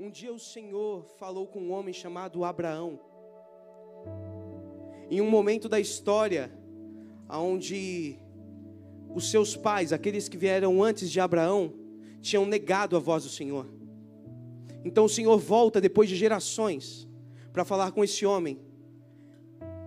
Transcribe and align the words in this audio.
Um 0.00 0.10
dia 0.10 0.32
o 0.32 0.38
Senhor 0.38 1.04
falou 1.18 1.48
com 1.48 1.58
um 1.60 1.72
homem 1.72 1.92
chamado 1.92 2.44
Abraão. 2.44 3.00
Em 5.10 5.20
um 5.20 5.28
momento 5.28 5.68
da 5.68 5.80
história, 5.80 6.52
onde 7.28 8.16
os 9.12 9.28
seus 9.28 9.56
pais, 9.56 9.92
aqueles 9.92 10.28
que 10.28 10.36
vieram 10.36 10.84
antes 10.84 11.10
de 11.10 11.18
Abraão, 11.18 11.74
tinham 12.20 12.46
negado 12.46 12.94
a 12.96 13.00
voz 13.00 13.24
do 13.24 13.28
Senhor. 13.28 13.66
Então 14.84 15.06
o 15.06 15.08
Senhor 15.08 15.36
volta 15.36 15.80
depois 15.80 16.08
de 16.08 16.14
gerações 16.14 17.08
para 17.52 17.64
falar 17.64 17.90
com 17.90 18.04
esse 18.04 18.24
homem. 18.24 18.60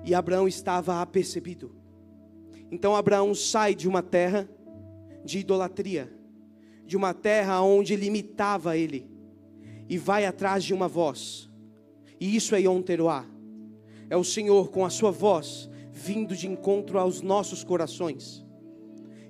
E 0.03 0.13
Abraão 0.13 0.45
estava 0.45 1.01
apercebido. 1.01 1.73
Então 2.69 2.97
Abraão 2.97 3.33
sai 3.33 3.73
de 3.73 3.87
uma 3.87 4.03
terra 4.03 4.49
de 5.23 5.39
idolatria, 5.39 6.13
de 6.85 6.97
uma 6.97 7.13
terra 7.13 7.61
onde 7.61 7.95
limitava 7.95 8.75
ele, 8.75 9.10
e 9.91 9.97
vai 9.97 10.25
atrás 10.25 10.63
de 10.63 10.73
uma 10.73 10.87
voz. 10.87 11.49
E 12.17 12.33
isso 12.33 12.55
é 12.55 12.61
Yom 12.61 12.81
Teruah. 12.81 13.25
É 14.09 14.15
o 14.15 14.23
Senhor 14.23 14.69
com 14.69 14.85
a 14.85 14.89
sua 14.89 15.11
voz 15.11 15.69
vindo 15.91 16.33
de 16.33 16.47
encontro 16.47 16.97
aos 16.97 17.21
nossos 17.21 17.61
corações. 17.61 18.41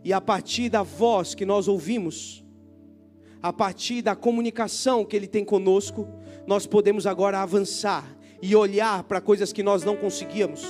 E 0.03 0.13
a 0.13 0.21
partir 0.21 0.69
da 0.69 0.83
voz 0.83 1.33
que 1.33 1.47
nós 1.47 1.67
ouvimos, 1.67 2.45
a 3.41 3.51
partir 3.51 4.03
da 4.03 4.15
comunicação 4.15 5.03
que 5.03 5.15
Ele 5.15 5.25
tem 5.25 5.43
conosco, 5.43 6.07
nós 6.45 6.67
podemos 6.67 7.07
agora 7.07 7.41
avançar 7.41 8.05
e 8.39 8.55
olhar 8.55 9.03
para 9.05 9.19
coisas 9.19 9.51
que 9.51 9.63
nós 9.63 9.83
não 9.83 9.97
conseguíamos, 9.97 10.61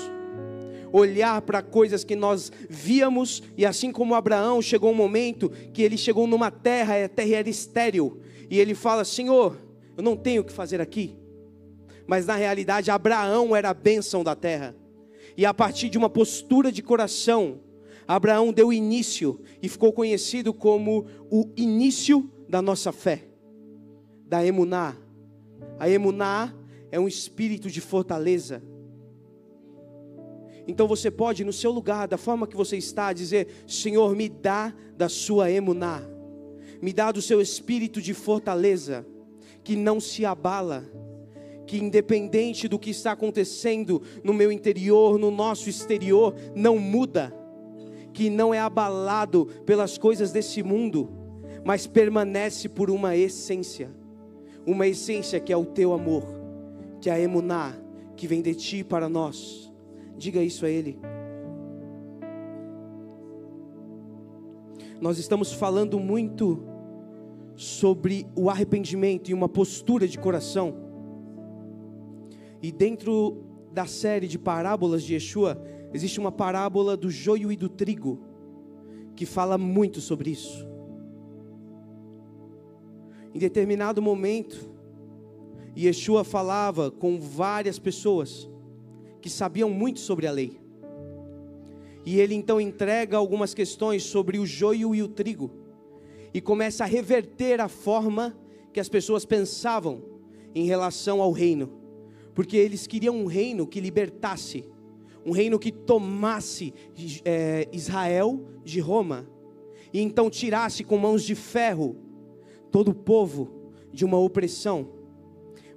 olhar 0.93 1.41
para 1.41 1.61
coisas 1.61 2.05
que 2.05 2.15
nós 2.15 2.49
víamos, 2.69 3.43
e 3.57 3.65
assim 3.65 3.91
como 3.91 4.15
Abraão 4.15 4.61
chegou 4.61 4.91
um 4.91 4.95
momento 4.95 5.49
que 5.73 5.81
ele 5.81 5.97
chegou 5.97 6.27
numa 6.27 6.49
terra, 6.49 7.03
a 7.03 7.09
terra 7.09 7.35
era 7.35 7.49
estéril, 7.49 8.21
e 8.49 8.57
ele 8.57 8.73
fala: 8.73 9.03
Senhor, 9.03 9.57
eu 10.01 10.03
não 10.03 10.17
tenho 10.17 10.41
o 10.41 10.45
que 10.45 10.51
fazer 10.51 10.81
aqui. 10.81 11.15
Mas 12.07 12.25
na 12.25 12.35
realidade, 12.35 12.89
Abraão 12.89 13.55
era 13.55 13.69
a 13.69 13.73
bênção 13.73 14.23
da 14.23 14.35
terra, 14.35 14.75
e 15.37 15.45
a 15.45 15.53
partir 15.53 15.89
de 15.89 15.97
uma 15.97 16.09
postura 16.09 16.71
de 16.71 16.81
coração, 16.81 17.61
Abraão 18.07 18.51
deu 18.51 18.73
início 18.73 19.39
e 19.61 19.69
ficou 19.69 19.93
conhecido 19.93 20.53
como 20.53 21.05
o 21.29 21.49
início 21.55 22.29
da 22.49 22.61
nossa 22.61 22.91
fé, 22.91 23.27
da 24.25 24.43
emuná. 24.43 24.97
A 25.79 25.87
emuná 25.87 26.53
é 26.91 26.99
um 26.99 27.07
espírito 27.07 27.69
de 27.69 27.79
fortaleza. 27.79 28.61
Então 30.67 30.87
você 30.87 31.11
pode, 31.11 31.45
no 31.45 31.53
seu 31.53 31.71
lugar, 31.71 32.07
da 32.07 32.17
forma 32.17 32.47
que 32.47 32.57
você 32.57 32.75
está, 32.75 33.13
dizer: 33.13 33.63
Senhor, 33.67 34.15
me 34.15 34.27
dá 34.27 34.73
da 34.97 35.07
sua 35.07 35.49
emuná, 35.49 36.01
me 36.81 36.91
dá 36.91 37.11
do 37.11 37.21
seu 37.21 37.39
espírito 37.39 38.01
de 38.01 38.13
fortaleza, 38.13 39.05
que 39.63 39.75
não 39.75 39.99
se 39.99 40.25
abala, 40.25 40.83
que 41.65 41.77
independente 41.77 42.67
do 42.67 42.79
que 42.79 42.89
está 42.89 43.13
acontecendo 43.13 44.01
no 44.23 44.33
meu 44.33 44.51
interior, 44.51 45.17
no 45.17 45.31
nosso 45.31 45.69
exterior, 45.69 46.35
não 46.55 46.77
muda, 46.77 47.33
que 48.13 48.29
não 48.29 48.53
é 48.53 48.59
abalado 48.59 49.45
pelas 49.65 49.97
coisas 49.97 50.31
desse 50.31 50.61
mundo, 50.61 51.09
mas 51.63 51.87
permanece 51.87 52.67
por 52.67 52.89
uma 52.89 53.15
essência, 53.15 53.89
uma 54.65 54.87
essência 54.87 55.39
que 55.39 55.53
é 55.53 55.57
o 55.57 55.65
teu 55.65 55.93
amor, 55.93 56.23
que 56.99 57.09
é 57.09 57.13
a 57.13 57.19
emuná, 57.19 57.73
que 58.15 58.27
vem 58.27 58.41
de 58.41 58.53
ti 58.53 58.83
para 58.83 59.07
nós. 59.07 59.71
Diga 60.17 60.41
isso 60.41 60.65
a 60.65 60.69
Ele. 60.69 60.99
Nós 64.99 65.17
estamos 65.17 65.51
falando 65.51 65.99
muito 65.99 66.63
sobre 67.61 68.25
o 68.35 68.49
arrependimento 68.49 69.29
e 69.29 69.35
uma 69.35 69.47
postura 69.47 70.07
de 70.07 70.17
coração. 70.17 70.73
E 72.59 72.71
dentro 72.71 73.43
da 73.71 73.85
série 73.85 74.27
de 74.27 74.39
parábolas 74.39 75.03
de 75.03 75.13
Yeshua, 75.13 75.61
existe 75.93 76.19
uma 76.19 76.31
parábola 76.31 76.97
do 76.97 77.11
joio 77.11 77.51
e 77.51 77.55
do 77.55 77.69
trigo, 77.69 78.19
que 79.15 79.27
fala 79.27 79.59
muito 79.59 80.01
sobre 80.01 80.31
isso. 80.31 80.67
Em 83.31 83.37
determinado 83.37 84.01
momento, 84.01 84.73
Yeshua 85.77 86.23
falava 86.23 86.89
com 86.89 87.19
várias 87.19 87.77
pessoas 87.77 88.49
que 89.21 89.29
sabiam 89.29 89.69
muito 89.69 89.99
sobre 89.99 90.25
a 90.25 90.31
lei. 90.31 90.59
E 92.07 92.19
ele 92.19 92.33
então 92.33 92.59
entrega 92.59 93.17
algumas 93.17 93.53
questões 93.53 94.01
sobre 94.01 94.39
o 94.39 94.47
joio 94.47 94.95
e 94.95 95.03
o 95.03 95.07
trigo 95.07 95.60
e 96.33 96.39
começa 96.41 96.83
a 96.83 96.87
reverter 96.87 97.59
a 97.59 97.67
forma 97.67 98.37
que 98.71 98.79
as 98.79 98.89
pessoas 98.89 99.25
pensavam 99.25 100.03
em 100.55 100.65
relação 100.65 101.21
ao 101.21 101.31
reino, 101.31 101.71
porque 102.33 102.57
eles 102.57 102.87
queriam 102.87 103.15
um 103.15 103.25
reino 103.25 103.67
que 103.67 103.79
libertasse, 103.79 104.65
um 105.25 105.31
reino 105.31 105.59
que 105.59 105.71
tomasse 105.71 106.73
é, 107.23 107.67
Israel 107.71 108.39
de 108.63 108.79
Roma 108.79 109.27
e 109.93 109.99
então 109.99 110.29
tirasse 110.29 110.83
com 110.83 110.97
mãos 110.97 111.23
de 111.23 111.35
ferro 111.35 111.95
todo 112.71 112.91
o 112.91 112.95
povo 112.95 113.71
de 113.91 114.05
uma 114.05 114.17
opressão. 114.17 114.89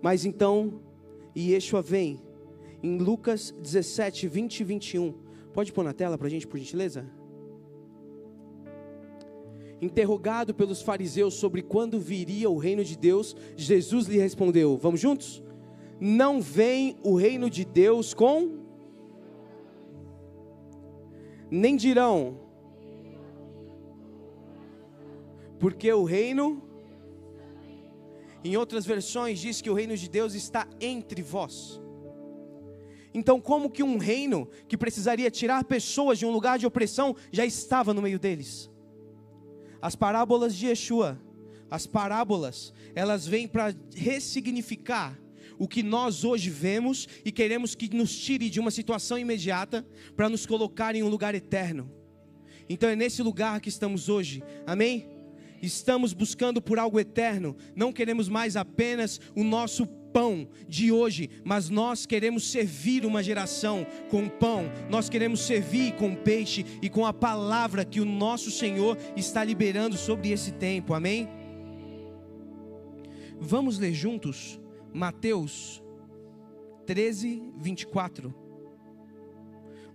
Mas 0.01 0.25
então 0.25 0.81
Yeshua 1.37 1.83
vem 1.83 2.21
em 2.83 2.99
Lucas 2.99 3.51
17, 3.61 4.29
20 4.29 4.61
e 4.61 4.65
21. 4.65 5.15
Pode 5.53 5.73
pôr 5.73 5.85
na 5.85 5.93
tela 5.93 6.17
para 6.17 6.27
a 6.27 6.31
gente, 6.31 6.47
por 6.47 6.59
gentileza? 6.59 7.07
Interrogado 9.81 10.55
pelos 10.55 10.81
fariseus 10.81 11.35
sobre 11.35 11.63
quando 11.63 12.01
viria 12.01 12.49
o 12.49 12.57
reino 12.57 12.85
de 12.85 12.97
Deus, 12.97 13.37
Jesus 13.57 14.07
lhe 14.07 14.19
respondeu: 14.19 14.77
Vamos 14.77 15.01
juntos? 15.01 15.43
Não 16.01 16.41
vem 16.41 16.97
o 17.03 17.15
reino 17.17 17.49
de 17.49 17.65
Deus 17.65 18.15
com. 18.15 18.65
Nem 21.51 21.77
dirão, 21.77 22.41
porque 25.59 25.93
o 25.93 26.05
reino. 26.05 26.63
Em 28.43 28.59
outras 28.59 28.85
versões 28.85 29.39
diz 29.39 29.63
que 29.63 29.71
o 29.71 29.75
reino 29.75 29.97
de 29.97 30.07
Deus 30.07 30.35
está 30.35 30.69
entre 30.79 31.23
vós. 31.23 31.81
Então, 33.15 33.41
como 33.41 33.71
que 33.71 33.83
um 33.83 33.97
reino 33.97 34.47
que 34.69 34.77
precisaria 34.77 35.31
tirar 35.31 35.65
pessoas 35.65 36.19
de 36.19 36.27
um 36.27 36.31
lugar 36.31 36.59
de 36.59 36.67
opressão 36.67 37.17
já 37.33 37.47
estava 37.47 37.95
no 37.95 38.03
meio 38.03 38.19
deles? 38.19 38.71
As 39.85 39.95
parábolas 39.95 40.57
de 40.57 40.69
Yeshua, 40.69 41.21
as 41.71 41.87
parábolas, 41.87 42.73
elas 42.95 43.27
vêm 43.27 43.47
para 43.47 43.75
ressignificar 43.95 45.21
o 45.59 45.69
que 45.69 45.83
nós 45.83 46.25
hoje 46.25 46.49
vemos 46.49 47.07
e 47.23 47.31
queremos 47.31 47.75
que 47.75 47.95
nos 47.95 48.17
tire 48.19 48.49
de 48.49 48.59
uma 48.59 48.71
situação 48.71 49.19
imediata 49.19 49.87
para 50.17 50.31
nos 50.31 50.47
colocar 50.47 50.95
em 50.95 51.03
um 51.03 51.09
lugar 51.09 51.35
eterno. 51.35 51.93
Então 52.67 52.89
é 52.89 52.97
nesse 52.97 53.23
lugar 53.23 53.61
que 53.61 53.69
estamos 53.69 54.09
hoje. 54.09 54.43
Amém? 54.67 55.07
estamos 55.61 56.13
buscando 56.13 56.61
por 56.61 56.79
algo 56.79 57.01
eterno, 57.01 57.57
não 57.75 57.93
queremos 57.93 58.29
mais 58.29 58.57
apenas 58.57 59.21
o 59.35 59.43
nosso 59.43 59.87
pão 60.15 60.47
de 60.69 60.93
hoje, 60.93 61.29
mas 61.43 61.69
nós 61.69 62.07
queremos 62.07 62.49
servir 62.49 63.05
uma 63.05 63.21
geração 63.21 63.85
com 64.09 64.29
pão, 64.29 64.71
nós 64.89 65.09
queremos 65.09 65.41
servir 65.41 65.97
com 65.97 66.15
peixe 66.15 66.65
e 66.81 66.89
com 66.89 67.05
a 67.05 67.13
palavra 67.13 67.85
que 67.85 68.01
o 68.01 68.05
nosso 68.05 68.49
Senhor 68.49 68.97
está 69.17 69.43
liberando 69.43 69.97
sobre 69.97 70.31
esse 70.31 70.53
tempo, 70.53 70.95
amém? 70.95 71.29
Vamos 73.41 73.77
ler 73.77 73.93
juntos 73.93 74.61
Mateus 74.93 75.83
13, 76.87 77.53
24. 77.57 78.33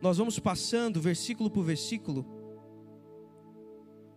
Nós 0.02 0.18
vamos 0.18 0.38
passando 0.38 1.00
versículo 1.00 1.50
por 1.50 1.64
versículo 1.64 2.26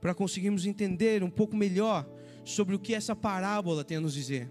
para 0.00 0.16
conseguirmos 0.16 0.66
entender 0.66 1.22
um 1.22 1.30
pouco 1.30 1.56
melhor 1.56 2.04
sobre 2.44 2.74
o 2.74 2.78
que 2.80 2.92
essa 2.92 3.14
parábola 3.14 3.84
tem 3.84 3.98
a 3.98 4.00
nos 4.00 4.14
dizer. 4.14 4.50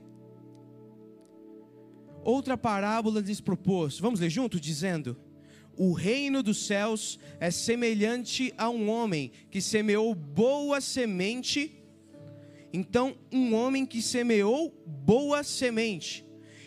Outra 2.24 2.58
parábola 2.58 3.20
lhes 3.20 3.42
propôs, 3.42 4.00
vamos 4.00 4.20
ler 4.20 4.30
juntos, 4.30 4.62
dizendo: 4.62 5.18
O 5.76 5.94
reino 5.94 6.44
dos 6.44 6.66
céus 6.66 7.20
é 7.40 7.50
semelhante 7.50 8.54
a 8.58 8.70
um 8.70 8.90
homem 8.90 9.32
que 9.50 9.62
semeou 9.62 10.14
boa 10.14 10.80
semente. 10.80 11.78
Então, 12.74 13.18
um 13.32 13.54
homem 13.54 13.86
que 13.86 14.02
semeou 14.02 14.72
boa 14.86 15.44
semente. 15.44 16.26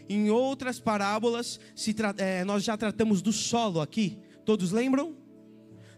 Em 0.08 0.28
outras 0.28 0.78
parábolas, 0.78 1.58
é, 2.18 2.44
nós 2.44 2.62
já 2.62 2.76
tratamos 2.76 3.22
do 3.22 3.32
solo 3.32 3.80
aqui, 3.80 4.18
todos 4.44 4.70
lembram? 4.70 5.16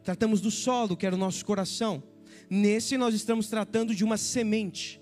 Tratamos 0.05 0.41
do 0.41 0.51
solo, 0.51 0.97
que 0.97 1.05
era 1.05 1.17
o 1.17 1.19
nosso 1.19 1.45
coração. 1.45 2.03
Nesse 2.49 2.97
nós 2.97 3.15
estamos 3.15 3.49
tratando 3.49 3.93
de 3.93 4.05
uma 4.05 4.17
semente. 4.17 5.01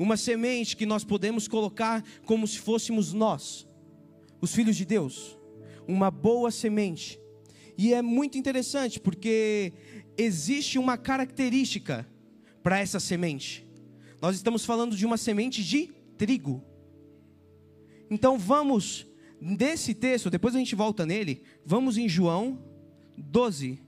Uma 0.00 0.16
semente 0.16 0.78
que 0.78 0.86
nós 0.86 1.04
podemos 1.04 1.46
colocar 1.46 2.02
como 2.24 2.48
se 2.48 2.58
fôssemos 2.58 3.12
nós, 3.12 3.68
os 4.40 4.54
filhos 4.54 4.74
de 4.74 4.86
Deus. 4.86 5.38
Uma 5.86 6.10
boa 6.10 6.50
semente. 6.50 7.20
E 7.76 7.92
é 7.92 8.00
muito 8.00 8.38
interessante 8.38 8.98
porque 8.98 9.74
existe 10.16 10.78
uma 10.78 10.96
característica 10.96 12.08
para 12.62 12.78
essa 12.78 12.98
semente. 12.98 13.68
Nós 14.22 14.36
estamos 14.36 14.64
falando 14.64 14.96
de 14.96 15.04
uma 15.04 15.18
semente 15.18 15.62
de 15.62 15.92
trigo. 16.16 16.64
Então 18.10 18.38
vamos, 18.38 19.06
nesse 19.38 19.92
texto, 19.92 20.30
depois 20.30 20.54
a 20.54 20.58
gente 20.58 20.74
volta 20.74 21.04
nele, 21.04 21.42
vamos 21.62 21.98
em 21.98 22.08
João 22.08 22.64
12, 23.18 23.78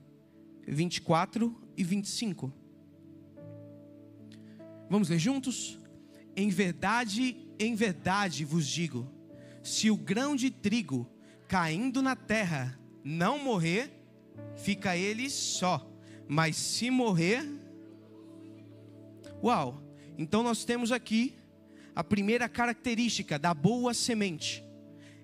24 0.69 1.59
e 1.75 1.83
25. 1.83 2.53
Vamos 4.91 5.09
ler 5.09 5.19
juntos? 5.19 5.81
Em 6.35 6.49
verdade, 6.49 7.37
em 7.59 7.75
verdade 7.75 8.45
vos 8.45 8.67
digo: 8.67 9.11
se 9.63 9.91
o 9.91 9.97
grão 9.97 10.35
de 10.35 10.51
trigo 10.51 11.09
caindo 11.47 12.01
na 12.01 12.17
terra 12.17 12.79
não 13.05 13.39
morrer, 13.39 13.91
fica 14.57 14.97
ele 14.97 15.29
só, 15.29 15.91
mas 16.29 16.57
se 16.57 16.91
morrer. 16.91 17.45
Uau! 19.43 19.83
Então 20.17 20.43
nós 20.43 20.65
temos 20.65 20.93
aqui 20.93 21.35
a 21.95 22.03
primeira 22.03 22.49
característica 22.49 23.39
da 23.39 23.53
boa 23.53 23.93
semente: 23.93 24.65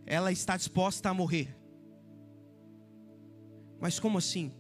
ela 0.04 0.30
está 0.30 0.56
disposta 0.56 1.08
a 1.08 1.14
morrer. 1.14 1.56
Mas 3.80 3.98
como 3.98 4.18
assim? 4.18 4.52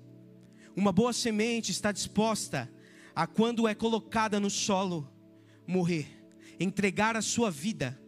Uma 0.76 0.92
boa 0.92 1.12
semente 1.12 1.72
está 1.72 1.90
disposta 1.90 2.70
a, 3.14 3.26
quando 3.26 3.66
é 3.66 3.74
colocada 3.74 4.38
no 4.38 4.48
solo, 4.48 5.10
morrer, 5.66 6.17
entregar 6.58 7.16
a 7.16 7.22
sua 7.22 7.50
vida, 7.50 8.00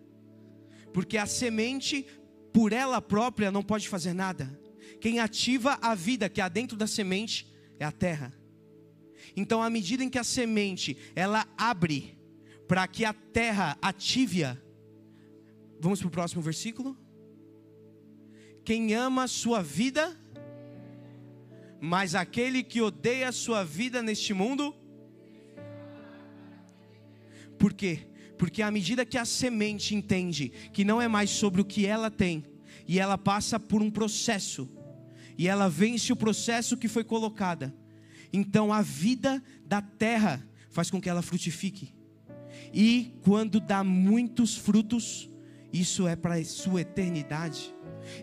porque 0.92 1.16
a 1.16 1.26
semente, 1.26 2.06
por 2.52 2.72
ela 2.72 3.00
própria, 3.00 3.50
não 3.50 3.62
pode 3.62 3.88
fazer 3.88 4.12
nada. 4.12 4.58
Quem 5.00 5.20
ativa 5.20 5.78
a 5.80 5.94
vida 5.94 6.28
que 6.28 6.40
há 6.40 6.48
dentro 6.48 6.76
da 6.76 6.86
semente 6.86 7.46
é 7.78 7.84
a 7.84 7.92
terra. 7.92 8.34
Então, 9.36 9.62
à 9.62 9.70
medida 9.70 10.02
em 10.02 10.08
que 10.08 10.18
a 10.18 10.24
semente 10.24 10.96
ela 11.14 11.46
abre 11.56 12.18
para 12.66 12.86
que 12.86 13.04
a 13.04 13.12
terra 13.12 13.78
ative-a, 13.80 14.56
vamos 15.80 16.00
para 16.00 16.08
o 16.08 16.10
próximo 16.10 16.42
versículo. 16.42 16.96
Quem 18.64 18.94
ama 18.94 19.24
a 19.24 19.28
sua 19.28 19.62
vida 19.62 20.16
mas 21.80 22.14
aquele 22.14 22.62
que 22.62 22.82
odeia 22.82 23.30
a 23.30 23.32
sua 23.32 23.64
vida 23.64 24.02
neste 24.02 24.34
mundo. 24.34 24.74
Por 27.58 27.72
quê? 27.72 28.09
Porque 28.40 28.62
à 28.62 28.70
medida 28.70 29.04
que 29.04 29.18
a 29.18 29.26
semente 29.26 29.94
entende 29.94 30.50
que 30.72 30.82
não 30.82 30.98
é 30.98 31.06
mais 31.06 31.28
sobre 31.28 31.60
o 31.60 31.64
que 31.64 31.84
ela 31.84 32.10
tem, 32.10 32.42
e 32.88 32.98
ela 32.98 33.18
passa 33.18 33.60
por 33.60 33.82
um 33.82 33.90
processo, 33.90 34.66
e 35.36 35.46
ela 35.46 35.68
vence 35.68 36.10
o 36.10 36.16
processo 36.16 36.74
que 36.74 36.88
foi 36.88 37.04
colocada, 37.04 37.74
então 38.32 38.72
a 38.72 38.80
vida 38.80 39.44
da 39.66 39.82
terra 39.82 40.42
faz 40.70 40.90
com 40.90 40.98
que 40.98 41.10
ela 41.10 41.20
frutifique. 41.20 41.92
E 42.72 43.12
quando 43.20 43.60
dá 43.60 43.84
muitos 43.84 44.56
frutos, 44.56 45.28
isso 45.70 46.08
é 46.08 46.16
para 46.16 46.36
a 46.36 46.44
sua 46.44 46.80
eternidade. 46.80 47.74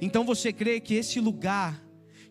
Então 0.02 0.26
você 0.26 0.52
crê 0.52 0.80
que 0.80 0.96
esse 0.96 1.20
lugar 1.20 1.80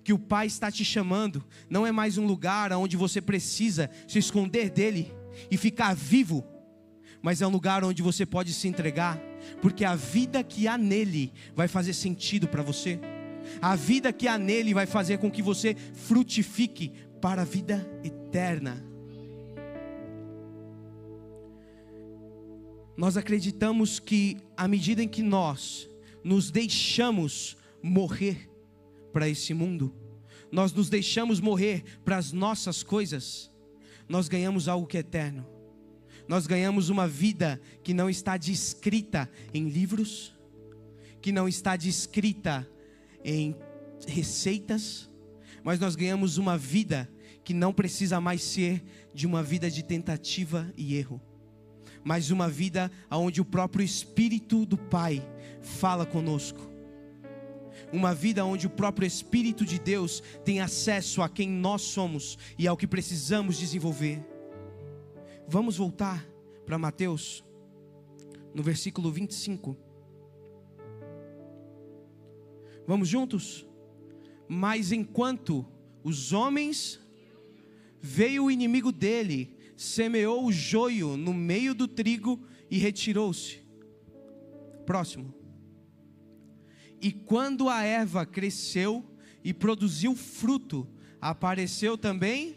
que 0.02 0.12
o 0.12 0.18
Pai 0.18 0.48
está 0.48 0.72
te 0.72 0.84
chamando 0.84 1.44
não 1.70 1.86
é 1.86 1.92
mais 1.92 2.18
um 2.18 2.26
lugar 2.26 2.72
onde 2.72 2.96
você 2.96 3.20
precisa 3.20 3.88
se 4.08 4.18
esconder 4.18 4.70
dele 4.70 5.14
e 5.48 5.56
ficar 5.56 5.94
vivo, 5.94 6.44
mas 7.22 7.42
é 7.42 7.46
um 7.46 7.50
lugar 7.50 7.84
onde 7.84 8.02
você 8.02 8.24
pode 8.24 8.52
se 8.52 8.68
entregar, 8.68 9.18
porque 9.60 9.84
a 9.84 9.94
vida 9.94 10.42
que 10.42 10.68
há 10.68 10.76
nele 10.76 11.32
vai 11.54 11.68
fazer 11.68 11.92
sentido 11.92 12.48
para 12.48 12.62
você. 12.62 12.98
A 13.60 13.76
vida 13.76 14.12
que 14.12 14.26
há 14.28 14.38
nele 14.38 14.74
vai 14.74 14.86
fazer 14.86 15.18
com 15.18 15.30
que 15.30 15.42
você 15.42 15.74
frutifique 15.74 16.92
para 17.20 17.42
a 17.42 17.44
vida 17.44 17.88
eterna. 18.04 18.84
Nós 22.96 23.16
acreditamos 23.16 24.00
que 24.00 24.38
à 24.56 24.66
medida 24.66 25.02
em 25.02 25.08
que 25.08 25.22
nós 25.22 25.88
nos 26.24 26.50
deixamos 26.50 27.56
morrer 27.82 28.50
para 29.12 29.28
esse 29.28 29.52
mundo, 29.52 29.94
nós 30.50 30.72
nos 30.72 30.88
deixamos 30.88 31.40
morrer 31.40 31.84
para 32.04 32.16
as 32.16 32.32
nossas 32.32 32.82
coisas, 32.82 33.50
nós 34.08 34.28
ganhamos 34.28 34.68
algo 34.68 34.86
que 34.86 34.96
é 34.96 35.00
eterno. 35.00 35.55
Nós 36.28 36.46
ganhamos 36.46 36.88
uma 36.88 37.06
vida 37.06 37.60
que 37.82 37.94
não 37.94 38.10
está 38.10 38.36
descrita 38.36 39.30
em 39.54 39.68
livros, 39.68 40.34
que 41.20 41.30
não 41.30 41.48
está 41.48 41.76
descrita 41.76 42.68
em 43.24 43.56
receitas, 44.06 45.08
mas 45.62 45.78
nós 45.78 45.96
ganhamos 45.96 46.38
uma 46.38 46.56
vida 46.58 47.08
que 47.44 47.54
não 47.54 47.72
precisa 47.72 48.20
mais 48.20 48.42
ser 48.42 48.84
de 49.14 49.26
uma 49.26 49.42
vida 49.42 49.70
de 49.70 49.82
tentativa 49.82 50.72
e 50.76 50.96
erro, 50.96 51.20
mas 52.04 52.30
uma 52.30 52.48
vida 52.48 52.90
onde 53.10 53.40
o 53.40 53.44
próprio 53.44 53.84
Espírito 53.84 54.66
do 54.66 54.76
Pai 54.76 55.22
fala 55.60 56.04
conosco 56.04 56.76
uma 57.92 58.14
vida 58.14 58.44
onde 58.44 58.66
o 58.66 58.70
próprio 58.70 59.06
Espírito 59.06 59.64
de 59.64 59.78
Deus 59.78 60.22
tem 60.44 60.60
acesso 60.60 61.22
a 61.22 61.28
quem 61.28 61.48
nós 61.48 61.82
somos 61.82 62.36
e 62.58 62.66
ao 62.66 62.76
que 62.76 62.86
precisamos 62.86 63.58
desenvolver. 63.58 64.35
Vamos 65.48 65.76
voltar 65.76 66.26
para 66.64 66.76
Mateus, 66.76 67.44
no 68.52 68.64
versículo 68.64 69.12
25. 69.12 69.76
Vamos 72.84 73.08
juntos? 73.08 73.64
Mas 74.48 74.90
enquanto 74.90 75.64
os 76.02 76.32
homens 76.32 77.00
veio 78.00 78.44
o 78.44 78.50
inimigo 78.50 78.90
dele, 78.90 79.56
semeou 79.76 80.46
o 80.46 80.52
joio 80.52 81.16
no 81.16 81.32
meio 81.32 81.74
do 81.74 81.86
trigo 81.86 82.44
e 82.68 82.78
retirou-se. 82.78 83.64
Próximo. 84.84 85.32
E 87.00 87.12
quando 87.12 87.68
a 87.68 87.84
erva 87.84 88.26
cresceu 88.26 89.04
e 89.44 89.54
produziu 89.54 90.16
fruto, 90.16 90.88
apareceu 91.20 91.96
também. 91.96 92.56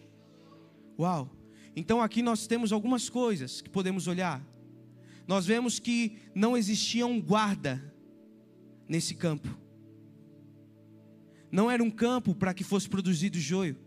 Uau! 0.97 1.38
Então 1.79 2.01
aqui 2.01 2.21
nós 2.21 2.45
temos 2.45 2.73
algumas 2.73 3.09
coisas 3.09 3.61
que 3.61 3.69
podemos 3.69 4.05
olhar. 4.05 4.45
Nós 5.25 5.45
vemos 5.45 5.79
que 5.79 6.17
não 6.35 6.57
existia 6.57 7.07
um 7.07 7.21
guarda 7.21 7.81
nesse 8.85 9.15
campo. 9.15 9.47
Não 11.49 11.71
era 11.71 11.81
um 11.81 11.89
campo 11.89 12.35
para 12.35 12.53
que 12.53 12.65
fosse 12.65 12.89
produzido 12.89 13.39
joio. 13.39 13.77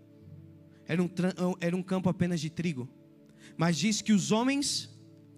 Era 0.87 1.03
um, 1.03 1.11
era 1.61 1.77
um 1.77 1.83
campo 1.83 2.09
apenas 2.09 2.41
de 2.41 2.49
trigo. 2.49 2.89
Mas 3.59 3.77
diz 3.77 4.01
que 4.01 4.15
os 4.15 4.33
homens 4.33 4.89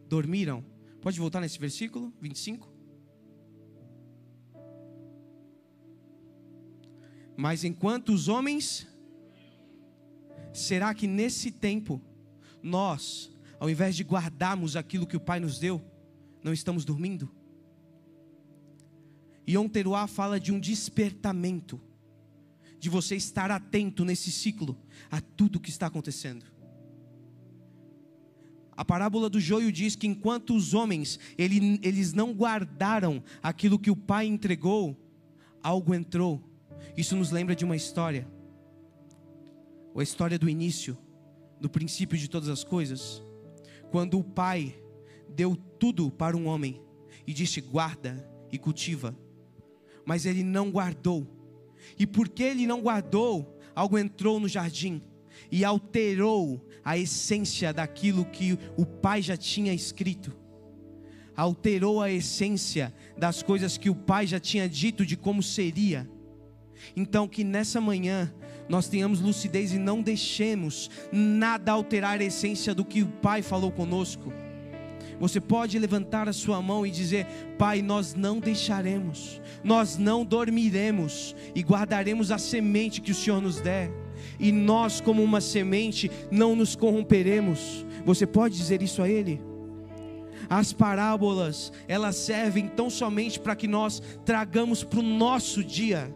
dormiram. 0.09 0.65
Pode 1.00 1.19
voltar 1.19 1.41
nesse 1.41 1.59
versículo 1.59 2.15
25? 2.21 2.73
Mas 7.37 7.64
enquanto 7.64 8.11
os 8.11 8.28
homens, 8.28 8.87
será 10.52 10.95
que 10.95 11.09
nesse 11.09 11.50
tempo, 11.50 12.00
nós, 12.64 13.30
ao 13.61 13.68
invés 13.68 13.94
de 13.94 14.02
guardarmos 14.02 14.75
aquilo 14.75 15.06
que 15.06 15.16
o 15.16 15.21
Pai 15.21 15.38
nos 15.38 15.59
deu, 15.59 15.80
não 16.42 16.52
estamos 16.52 16.85
dormindo? 16.85 17.30
Yom 19.49 19.68
Teruá 19.68 20.06
fala 20.06 20.40
de 20.40 20.50
um 20.50 20.59
despertamento, 20.59 21.80
de 22.78 22.88
você 22.88 23.14
estar 23.14 23.50
atento 23.50 24.04
nesse 24.04 24.33
ciclo 24.33 24.76
a 25.11 25.21
tudo 25.21 25.61
que 25.61 25.71
está 25.71 25.87
acontecendo. 25.87 26.44
A 28.76 28.85
parábola 28.85 29.30
do 29.30 29.38
joio 29.38 29.71
diz 29.71 29.94
que 29.94 30.06
enquanto 30.06 30.56
os 30.56 30.75
homens 30.75 31.21
ele, 31.38 31.78
eles 31.83 32.12
não 32.12 32.33
guardaram 32.33 33.23
aquilo 33.42 33.78
que 33.78 33.90
o 33.90 33.97
pai 33.97 34.26
entregou, 34.26 34.99
algo 35.62 35.94
entrou 35.94 36.42
isso 36.97 37.16
nos 37.16 37.30
lembra 37.30 37.56
de 37.56 37.64
uma 37.64 37.76
história, 37.76 38.28
a 39.97 40.02
história 40.02 40.38
do 40.38 40.49
início, 40.49 40.97
do 41.64 41.71
princípio 41.71 42.18
de 42.18 42.28
todas 42.28 42.50
as 42.50 42.62
coisas, 42.62 43.23
quando 43.90 44.18
o 44.18 44.23
pai 44.23 44.78
deu 45.30 45.56
tudo 45.56 46.11
para 46.11 46.37
um 46.37 46.47
homem 46.47 46.83
e 47.26 47.33
disse: 47.33 47.59
guarda 47.59 48.28
e 48.52 48.59
cultiva, 48.59 49.16
mas 50.04 50.26
ele 50.26 50.44
não 50.44 50.71
guardou, 50.71 51.26
e 51.99 52.06
porque 52.06 52.42
ele 52.42 52.66
não 52.66 52.83
guardou, 52.83 53.59
algo 53.75 53.97
entrou 53.97 54.38
no 54.38 54.47
jardim 54.47 55.00
e 55.50 55.64
alterou 55.64 56.68
a 56.85 56.99
essência 56.99 57.73
daquilo 57.73 58.26
que 58.26 58.59
o 58.76 58.85
pai 58.85 59.23
já 59.23 59.37
tinha 59.37 59.73
escrito. 59.73 60.37
Alterou 61.35 62.02
a 62.02 62.11
essência 62.11 62.94
das 63.16 63.42
coisas 63.42 63.78
que 63.78 63.88
o 63.88 63.94
pai 63.94 64.26
já 64.26 64.38
tinha 64.38 64.68
dito 64.68 65.06
de 65.06 65.16
como 65.16 65.42
seria. 65.42 66.06
Então, 66.94 67.26
que 67.26 67.42
nessa 67.42 67.80
manhã 67.80 68.33
nós 68.68 68.88
tenhamos 68.88 69.21
lucidez 69.21 69.73
e 69.73 69.78
não 69.78 70.02
deixemos 70.02 70.90
nada 71.12 71.73
alterar 71.73 72.21
a 72.21 72.25
essência 72.25 72.75
do 72.75 72.85
que 72.85 73.02
o 73.02 73.06
Pai 73.06 73.42
falou 73.42 73.71
conosco. 73.71 74.33
Você 75.21 75.40
pode 75.40 75.78
levantar 75.78 76.28
a 76.28 76.33
sua 76.33 76.61
mão 76.61 76.87
e 76.87 76.90
dizer: 76.90 77.26
Pai, 77.59 77.83
nós 77.83 78.14
não 78.14 78.40
deixaremos, 78.40 79.40
nós 79.62 79.97
não 79.97 80.25
dormiremos 80.25 81.35
e 81.54 81.62
guardaremos 81.62 82.30
a 82.30 82.38
semente 82.38 83.00
que 83.00 83.12
o 83.12 83.14
Senhor 83.14 83.40
nos 83.40 83.61
der, 83.61 83.90
e 84.38 84.50
nós, 84.50 85.00
como 85.00 85.23
uma 85.23 85.40
semente, 85.40 86.11
não 86.30 86.56
nos 86.56 86.75
corromperemos. 86.75 87.87
Você 88.04 88.26
pode 88.26 88.56
dizer 88.56 88.83
isso 88.83 89.02
a 89.02 89.09
Ele? 89.09 89.40
As 90.49 90.73
parábolas, 90.73 91.73
elas 91.88 92.16
servem 92.16 92.68
tão 92.68 92.90
somente 92.90 93.40
para 93.40 93.56
que 93.56 93.66
nós 93.66 94.02
tragamos 94.25 94.85
para 94.85 95.00
o 95.00 95.02
nosso 95.02 95.64
dia, 95.64 96.12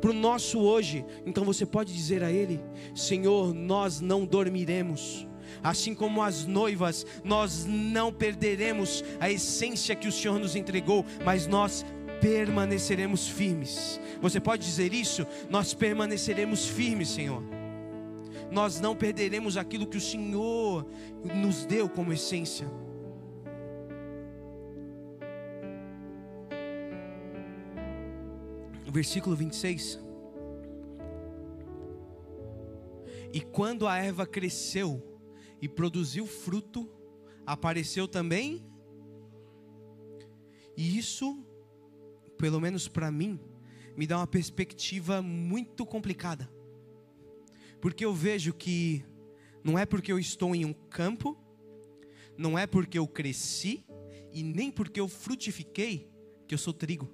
para 0.00 0.10
o 0.10 0.14
nosso 0.14 0.58
hoje. 0.60 1.04
Então 1.26 1.44
você 1.44 1.66
pode 1.66 1.92
dizer 1.92 2.22
a 2.22 2.30
Ele: 2.30 2.60
Senhor, 2.94 3.54
nós 3.54 4.00
não 4.00 4.24
dormiremos. 4.24 5.26
Assim 5.62 5.94
como 5.94 6.22
as 6.22 6.44
noivas, 6.44 7.06
nós 7.24 7.64
não 7.64 8.12
perderemos 8.12 9.02
a 9.18 9.30
essência 9.30 9.96
que 9.96 10.06
o 10.06 10.12
Senhor 10.12 10.38
nos 10.38 10.54
entregou, 10.54 11.04
mas 11.24 11.46
nós 11.46 11.84
permaneceremos 12.20 13.26
firmes. 13.26 14.00
Você 14.20 14.40
pode 14.40 14.64
dizer 14.64 14.92
isso? 14.92 15.26
Nós 15.48 15.74
permaneceremos 15.74 16.66
firmes, 16.66 17.08
Senhor. 17.08 17.42
Nós 18.50 18.80
não 18.80 18.96
perderemos 18.96 19.56
aquilo 19.56 19.86
que 19.86 19.96
o 19.96 20.00
Senhor 20.00 20.86
nos 21.24 21.64
deu 21.64 21.88
como 21.88 22.12
essência. 22.12 22.68
Versículo 28.90 29.36
26. 29.36 29.98
E 33.32 33.40
quando 33.40 33.86
a 33.86 33.98
erva 33.98 34.26
cresceu 34.26 35.20
e 35.60 35.68
produziu 35.68 36.26
fruto, 36.26 36.90
apareceu 37.44 38.08
também. 38.08 38.64
E 40.76 40.96
isso 40.96 41.44
pelo 42.38 42.60
menos 42.60 42.86
para 42.86 43.10
mim, 43.10 43.38
me 43.96 44.06
dá 44.06 44.16
uma 44.16 44.26
perspectiva 44.26 45.20
muito 45.20 45.84
complicada. 45.84 46.48
Porque 47.80 48.04
eu 48.04 48.14
vejo 48.14 48.54
que 48.54 49.04
não 49.62 49.76
é 49.76 49.84
porque 49.84 50.12
eu 50.12 50.18
estou 50.18 50.54
em 50.54 50.64
um 50.64 50.72
campo, 50.72 51.36
não 52.36 52.56
é 52.56 52.66
porque 52.66 52.98
eu 52.98 53.06
cresci 53.08 53.84
e 54.32 54.42
nem 54.42 54.70
porque 54.70 55.00
eu 55.00 55.08
frutifiquei 55.08 56.08
que 56.46 56.54
eu 56.54 56.58
sou 56.58 56.72
trigo. 56.72 57.12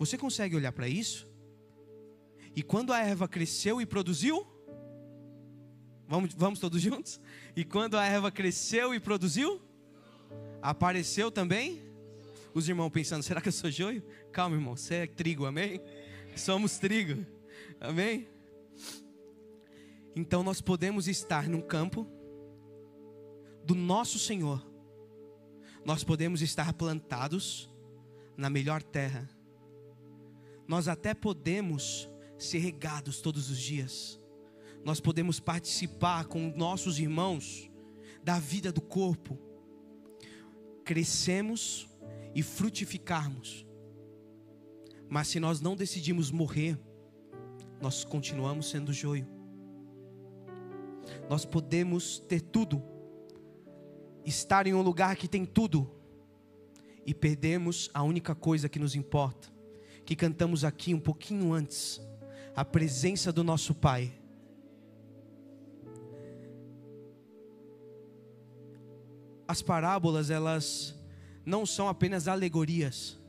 Você 0.00 0.16
consegue 0.16 0.56
olhar 0.56 0.72
para 0.72 0.88
isso? 0.88 1.28
E 2.56 2.62
quando 2.62 2.90
a 2.90 2.98
erva 3.00 3.28
cresceu 3.28 3.82
e 3.82 3.86
produziu? 3.86 4.46
Vamos, 6.08 6.32
vamos 6.32 6.58
todos 6.58 6.80
juntos? 6.80 7.20
E 7.54 7.66
quando 7.66 7.98
a 7.98 8.06
erva 8.06 8.32
cresceu 8.32 8.94
e 8.94 8.98
produziu? 8.98 9.60
Apareceu 10.62 11.30
também? 11.30 11.82
Os 12.54 12.66
irmãos 12.66 12.88
pensando: 12.88 13.22
será 13.22 13.42
que 13.42 13.48
eu 13.48 13.52
sou 13.52 13.70
joio? 13.70 14.02
Calma, 14.32 14.56
irmão, 14.56 14.74
você 14.74 14.94
é 14.94 15.06
trigo, 15.06 15.44
amém? 15.44 15.82
Somos 16.34 16.78
trigo, 16.78 17.26
amém? 17.78 18.26
Então 20.16 20.42
nós 20.42 20.62
podemos 20.62 21.08
estar 21.08 21.46
num 21.46 21.60
campo 21.60 22.06
do 23.66 23.74
nosso 23.74 24.18
Senhor, 24.18 24.66
nós 25.84 26.02
podemos 26.02 26.40
estar 26.40 26.72
plantados 26.72 27.70
na 28.34 28.48
melhor 28.48 28.82
terra, 28.82 29.28
nós 30.70 30.86
até 30.86 31.12
podemos 31.12 32.08
ser 32.38 32.58
regados 32.58 33.20
todos 33.20 33.50
os 33.50 33.58
dias, 33.58 34.20
nós 34.84 35.00
podemos 35.00 35.40
participar 35.40 36.26
com 36.26 36.52
nossos 36.54 37.00
irmãos 37.00 37.68
da 38.22 38.38
vida 38.38 38.70
do 38.70 38.80
corpo, 38.80 39.36
crescemos 40.84 41.88
e 42.36 42.40
frutificarmos. 42.40 43.66
Mas 45.08 45.26
se 45.26 45.40
nós 45.40 45.60
não 45.60 45.74
decidimos 45.74 46.30
morrer, 46.30 46.78
nós 47.82 48.04
continuamos 48.04 48.70
sendo 48.70 48.92
joio. 48.92 49.26
Nós 51.28 51.44
podemos 51.44 52.20
ter 52.20 52.42
tudo, 52.42 52.80
estar 54.24 54.68
em 54.68 54.74
um 54.74 54.82
lugar 54.82 55.16
que 55.16 55.26
tem 55.26 55.44
tudo, 55.44 55.90
e 57.04 57.12
perdemos 57.12 57.90
a 57.92 58.04
única 58.04 58.36
coisa 58.36 58.68
que 58.68 58.78
nos 58.78 58.94
importa, 58.94 59.50
que 60.10 60.16
cantamos 60.16 60.64
aqui 60.64 60.92
um 60.92 60.98
pouquinho 60.98 61.52
antes, 61.52 62.00
a 62.56 62.64
presença 62.64 63.32
do 63.32 63.44
nosso 63.44 63.72
Pai. 63.72 64.12
As 69.46 69.62
parábolas, 69.62 70.28
elas 70.28 70.98
não 71.46 71.64
são 71.64 71.88
apenas 71.88 72.26
alegorias, 72.26 73.20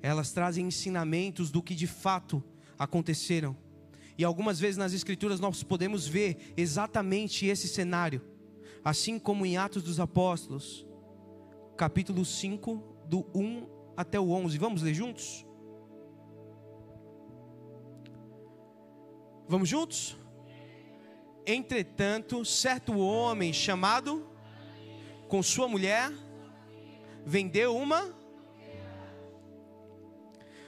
elas 0.00 0.32
trazem 0.32 0.68
ensinamentos 0.68 1.50
do 1.50 1.62
que 1.62 1.74
de 1.74 1.86
fato 1.86 2.42
aconteceram. 2.78 3.54
E 4.16 4.24
algumas 4.24 4.58
vezes 4.58 4.78
nas 4.78 4.94
Escrituras 4.94 5.38
nós 5.38 5.62
podemos 5.62 6.06
ver 6.06 6.54
exatamente 6.56 7.44
esse 7.44 7.68
cenário, 7.68 8.22
assim 8.82 9.18
como 9.18 9.44
em 9.44 9.58
Atos 9.58 9.82
dos 9.82 10.00
Apóstolos, 10.00 10.86
capítulo 11.76 12.24
5, 12.24 12.82
do 13.06 13.26
1 13.34 13.71
até 13.96 14.18
o 14.18 14.30
11. 14.30 14.58
Vamos 14.58 14.82
ler 14.82 14.94
juntos? 14.94 15.46
Vamos 19.48 19.68
juntos? 19.68 20.16
Entretanto, 21.46 22.44
certo 22.44 22.96
homem 22.98 23.52
chamado, 23.52 24.26
com 25.28 25.42
sua 25.42 25.66
mulher, 25.66 26.12
vendeu 27.24 27.76
uma, 27.76 28.14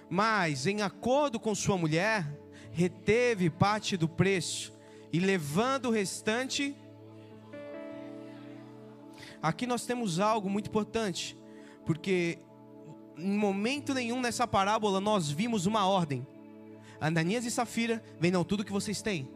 mas 0.09 0.67
em 0.67 0.83
acordo 0.83 1.41
com 1.41 1.55
sua 1.55 1.79
mulher, 1.79 2.27
reteve 2.73 3.49
parte 3.49 3.97
do 3.97 4.09
preço 4.09 4.73
e 5.13 5.19
levando 5.19 5.87
o 5.87 5.91
restante. 5.91 6.77
Aqui 9.41 9.67
nós 9.67 9.87
temos 9.87 10.19
algo 10.19 10.51
muito 10.51 10.69
importante, 10.69 11.37
porque 11.87 12.39
em 13.17 13.37
momento 13.37 13.95
nenhum 13.95 14.21
nessa 14.21 14.47
parábola 14.47 15.01
nós 15.01 15.31
vimos 15.31 15.67
uma 15.67 15.87
ordem. 15.87 16.27
Ananias 17.01 17.45
e 17.45 17.51
Safira, 17.51 18.03
vendam 18.19 18.45
tudo 18.45 18.65
que 18.65 18.73
vocês 18.73 19.03
têm. 19.03 19.29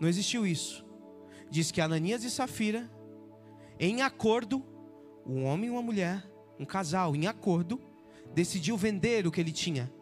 Não 0.00 0.08
existiu 0.08 0.46
isso. 0.46 0.84
Diz 1.50 1.70
que 1.70 1.80
Ananias 1.80 2.24
e 2.24 2.30
Safira, 2.30 2.90
em 3.80 4.02
acordo, 4.02 4.62
um 5.26 5.44
homem 5.44 5.68
e 5.68 5.70
uma 5.70 5.82
mulher, 5.82 6.28
um 6.58 6.64
casal 6.64 7.16
em 7.16 7.26
acordo, 7.26 7.80
decidiu 8.34 8.76
vender 8.76 9.26
o 9.26 9.30
que 9.30 9.40
ele 9.40 9.52
tinha. 9.52 9.92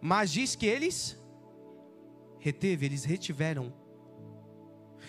Mas 0.00 0.30
diz 0.30 0.54
que 0.54 0.66
eles 0.66 1.18
reteve, 2.38 2.86
eles 2.86 3.04
retiveram. 3.04 3.72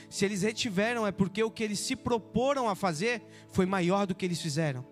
Se 0.10 0.26
eles 0.26 0.42
retiveram 0.42 1.06
é 1.06 1.12
porque 1.12 1.44
o 1.44 1.52
que 1.52 1.64
eles 1.64 1.80
se 1.80 1.96
proporam 1.96 2.68
a 2.68 2.76
fazer 2.76 3.22
foi 3.50 3.66
maior 3.66 4.06
do 4.06 4.16
que 4.16 4.26
eles 4.26 4.42
fizeram. 4.42 4.86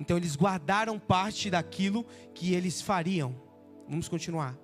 Então 0.00 0.16
eles 0.16 0.34
guardaram 0.34 0.98
parte 0.98 1.50
daquilo 1.50 2.04
que 2.34 2.54
eles 2.54 2.80
fariam. 2.80 3.36
Vamos 3.86 4.08
continuar. 4.08 4.58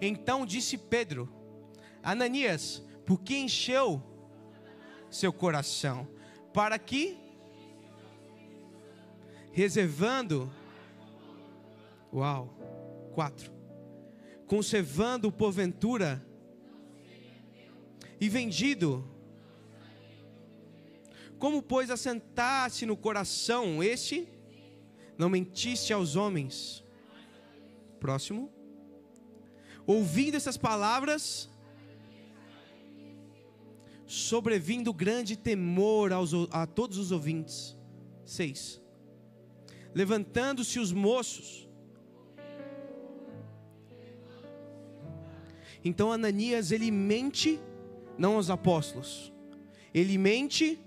Então 0.00 0.44
disse 0.44 0.76
Pedro: 0.76 1.32
Ananias, 2.02 2.82
por 3.06 3.20
que 3.22 3.38
encheu 3.38 4.02
seu 5.08 5.32
coração? 5.32 6.08
para 6.56 6.78
que 6.78 7.18
reservando 9.52 10.50
Uau. 12.10 12.48
Quatro. 13.12 13.52
Conservando 14.46 15.30
porventura 15.30 16.26
e 18.18 18.26
vendido. 18.26 19.04
Como 21.38 21.62
pois 21.62 21.90
assentaste 21.90 22.86
no 22.86 22.96
coração 22.96 23.82
este, 23.82 24.28
não 25.18 25.28
mentiste 25.28 25.92
aos 25.92 26.16
homens. 26.16 26.82
Próximo. 28.00 28.50
Ouvindo 29.86 30.36
essas 30.36 30.56
palavras, 30.56 31.48
sobrevindo 34.06 34.92
grande 34.92 35.36
temor 35.36 36.12
aos, 36.12 36.32
a 36.50 36.66
todos 36.66 36.98
os 36.98 37.12
ouvintes. 37.12 37.76
6. 38.24 38.80
Levantando-se 39.94 40.78
os 40.78 40.92
moços. 40.92 41.68
Então 45.84 46.10
Ananias 46.10 46.72
ele 46.72 46.90
mente 46.90 47.60
não 48.18 48.36
aos 48.36 48.50
apóstolos. 48.50 49.32
Ele 49.94 50.18
mente 50.18 50.78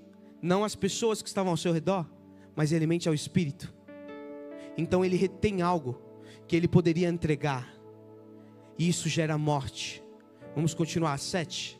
não 0.41 0.63
às 0.63 0.75
pessoas 0.75 1.21
que 1.21 1.27
estavam 1.27 1.51
ao 1.51 1.57
seu 1.57 1.73
redor, 1.73 2.05
mas 2.55 2.71
ele 2.71 2.87
mente 2.87 3.07
ao 3.07 3.13
espírito. 3.13 3.73
Então 4.77 5.03
ele 5.03 5.15
retém 5.15 5.61
algo 5.61 6.01
que 6.47 6.55
ele 6.55 6.67
poderia 6.67 7.09
entregar. 7.09 7.73
E 8.77 8.87
isso 8.87 9.09
gera 9.09 9.37
morte. 9.37 10.03
Vamos 10.55 10.73
continuar. 10.73 11.17
7 11.17 11.79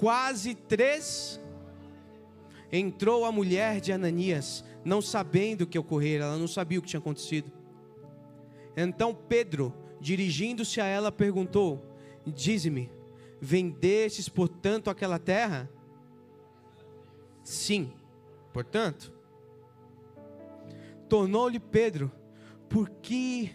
quase 0.00 0.54
três, 0.54 1.38
entrou 2.72 3.26
a 3.26 3.30
mulher 3.30 3.82
de 3.82 3.92
Ananias, 3.92 4.64
não 4.82 5.02
sabendo 5.02 5.62
o 5.62 5.66
que 5.66 5.78
ocorrera, 5.78 6.24
ela 6.24 6.38
não 6.38 6.48
sabia 6.48 6.78
o 6.78 6.82
que 6.82 6.88
tinha 6.88 7.00
acontecido. 7.00 7.52
Então 8.74 9.14
Pedro, 9.14 9.74
dirigindo-se 10.00 10.80
a 10.80 10.86
ela, 10.86 11.12
perguntou: 11.12 11.84
Dize-me, 12.26 12.90
vendestes, 13.38 14.26
portanto, 14.26 14.88
aquela 14.88 15.18
terra? 15.18 15.68
Sim, 17.50 17.92
portanto. 18.52 19.12
Tornou-lhe 21.08 21.58
Pedro, 21.58 22.08
porque. 22.68 23.50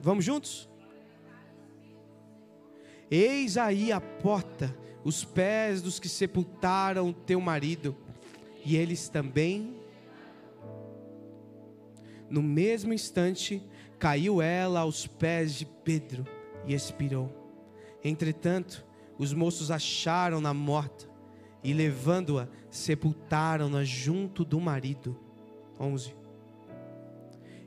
Vamos 0.00 0.24
juntos? 0.24 0.70
Eis 3.10 3.56
aí 3.56 3.90
a 3.90 4.00
porta, 4.00 4.72
os 5.02 5.24
pés 5.24 5.82
dos 5.82 5.98
que 5.98 6.08
sepultaram 6.08 7.12
teu 7.12 7.40
marido, 7.40 7.96
e 8.64 8.76
eles 8.76 9.08
também. 9.08 9.76
No 12.30 12.44
mesmo 12.44 12.92
instante, 12.92 13.60
caiu 13.98 14.40
ela 14.40 14.82
aos 14.82 15.04
pés 15.04 15.54
de 15.56 15.66
Pedro 15.66 16.24
e 16.64 16.74
expirou. 16.74 17.28
Entretanto, 18.04 18.86
os 19.18 19.34
moços 19.34 19.68
acharam-na 19.68 20.54
morta 20.54 21.11
e, 21.62 21.72
levando-a, 21.72 22.48
sepultaram-na 22.70 23.84
junto 23.84 24.44
do 24.44 24.60
marido. 24.60 25.18
11. 25.78 26.14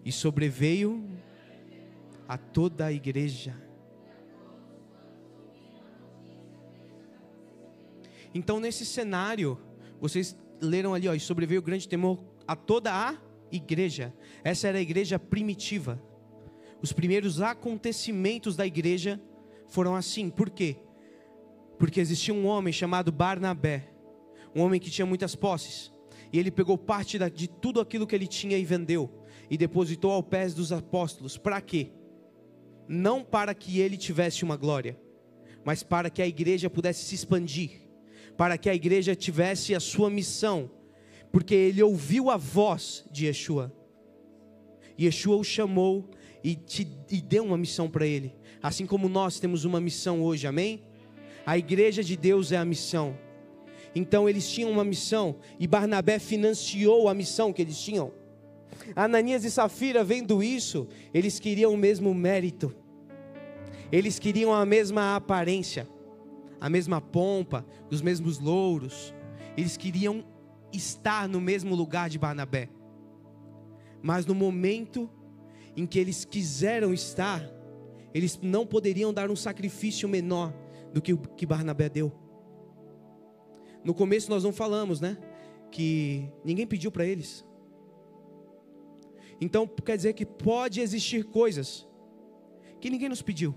E 0.03 0.11
sobreveio 0.11 1.03
a 2.27 2.37
toda 2.37 2.85
a 2.85 2.91
igreja. 2.91 3.55
Então, 8.33 8.59
nesse 8.59 8.85
cenário, 8.85 9.57
vocês 9.99 10.37
leram 10.59 10.93
ali, 10.93 11.07
ó, 11.07 11.13
e 11.13 11.19
sobreveio 11.19 11.61
grande 11.61 11.87
temor 11.87 12.21
a 12.47 12.55
toda 12.55 12.91
a 12.93 13.17
igreja. 13.51 14.13
Essa 14.43 14.67
era 14.67 14.77
a 14.77 14.81
igreja 14.81 15.17
primitiva. 15.17 16.01
Os 16.81 16.91
primeiros 16.91 17.41
acontecimentos 17.41 18.55
da 18.55 18.65
igreja 18.65 19.21
foram 19.67 19.95
assim. 19.95 20.29
Por 20.29 20.49
quê? 20.49 20.77
Porque 21.77 21.99
existia 21.99 22.33
um 22.33 22.45
homem 22.45 22.71
chamado 22.71 23.11
Barnabé, 23.11 23.89
um 24.55 24.61
homem 24.61 24.79
que 24.79 24.89
tinha 24.89 25.05
muitas 25.05 25.35
posses, 25.35 25.91
e 26.31 26.39
ele 26.39 26.51
pegou 26.51 26.77
parte 26.77 27.17
de 27.29 27.47
tudo 27.47 27.79
aquilo 27.79 28.07
que 28.07 28.15
ele 28.15 28.27
tinha 28.27 28.57
e 28.57 28.65
vendeu, 28.65 29.23
e 29.49 29.57
depositou 29.57 30.11
ao 30.11 30.23
pés 30.23 30.53
dos 30.53 30.71
apóstolos. 30.71 31.37
Para 31.37 31.61
quê? 31.61 31.91
Não 32.87 33.23
para 33.23 33.53
que 33.53 33.79
ele 33.79 33.97
tivesse 33.97 34.43
uma 34.43 34.55
glória, 34.55 34.97
mas 35.63 35.83
para 35.83 36.09
que 36.09 36.21
a 36.21 36.27
igreja 36.27 36.69
pudesse 36.69 37.03
se 37.05 37.15
expandir, 37.15 37.81
para 38.37 38.57
que 38.57 38.69
a 38.69 38.75
igreja 38.75 39.15
tivesse 39.15 39.73
a 39.73 39.79
sua 39.79 40.09
missão, 40.09 40.69
porque 41.31 41.55
ele 41.55 41.83
ouviu 41.83 42.29
a 42.29 42.37
voz 42.37 43.05
de 43.11 43.25
Yeshua. 43.25 43.73
Yeshua 44.99 45.35
o 45.35 45.43
chamou 45.43 46.09
e, 46.43 46.55
te, 46.55 46.87
e 47.09 47.21
deu 47.21 47.43
uma 47.43 47.57
missão 47.57 47.89
para 47.89 48.05
ele. 48.05 48.35
Assim 48.61 48.85
como 48.85 49.09
nós 49.09 49.39
temos 49.39 49.65
uma 49.65 49.81
missão 49.81 50.21
hoje, 50.23 50.47
amém? 50.47 50.83
A 51.45 51.57
igreja 51.57 52.03
de 52.03 52.17
Deus 52.17 52.51
é 52.51 52.57
a 52.57 52.65
missão. 52.65 53.15
Então 53.93 54.27
eles 54.27 54.49
tinham 54.49 54.71
uma 54.71 54.83
missão 54.83 55.37
e 55.59 55.67
Barnabé 55.67 56.19
financiou 56.19 57.07
a 57.07 57.13
missão 57.13 57.53
que 57.53 57.61
eles 57.61 57.79
tinham. 57.79 58.11
Ananias 58.95 59.45
e 59.45 59.51
Safira, 59.51 60.03
vendo 60.03 60.43
isso, 60.43 60.87
eles 61.13 61.39
queriam 61.39 61.73
o 61.73 61.77
mesmo 61.77 62.13
mérito, 62.13 62.75
eles 63.91 64.19
queriam 64.19 64.53
a 64.53 64.65
mesma 64.65 65.15
aparência, 65.15 65.87
a 66.59 66.69
mesma 66.69 66.99
pompa, 66.99 67.65
os 67.89 68.01
mesmos 68.01 68.37
louros, 68.37 69.13
eles 69.55 69.77
queriam 69.77 70.25
estar 70.73 71.29
no 71.29 71.39
mesmo 71.39 71.73
lugar 71.73 72.09
de 72.09 72.19
Barnabé. 72.19 72.69
Mas 74.01 74.25
no 74.25 74.35
momento 74.35 75.09
em 75.75 75.85
que 75.85 75.97
eles 75.97 76.25
quiseram 76.25 76.93
estar, 76.93 77.41
eles 78.13 78.37
não 78.41 78.65
poderiam 78.65 79.13
dar 79.13 79.31
um 79.31 79.35
sacrifício 79.35 80.09
menor 80.09 80.53
do 80.95 81.01
que 81.01 81.11
o 81.11 81.17
que 81.17 81.45
Barnabé 81.45 81.89
deu. 81.89 82.09
No 83.83 83.93
começo 83.93 84.29
nós 84.29 84.45
não 84.45 84.53
falamos, 84.53 85.01
né? 85.01 85.17
Que 85.69 86.31
ninguém 86.41 86.65
pediu 86.65 86.89
para 86.89 87.05
eles. 87.05 87.45
Então 89.41 89.67
quer 89.67 89.97
dizer 89.97 90.13
que 90.13 90.25
pode 90.25 90.79
existir 90.79 91.25
coisas 91.25 91.85
que 92.79 92.89
ninguém 92.89 93.09
nos 93.09 93.21
pediu. 93.21 93.53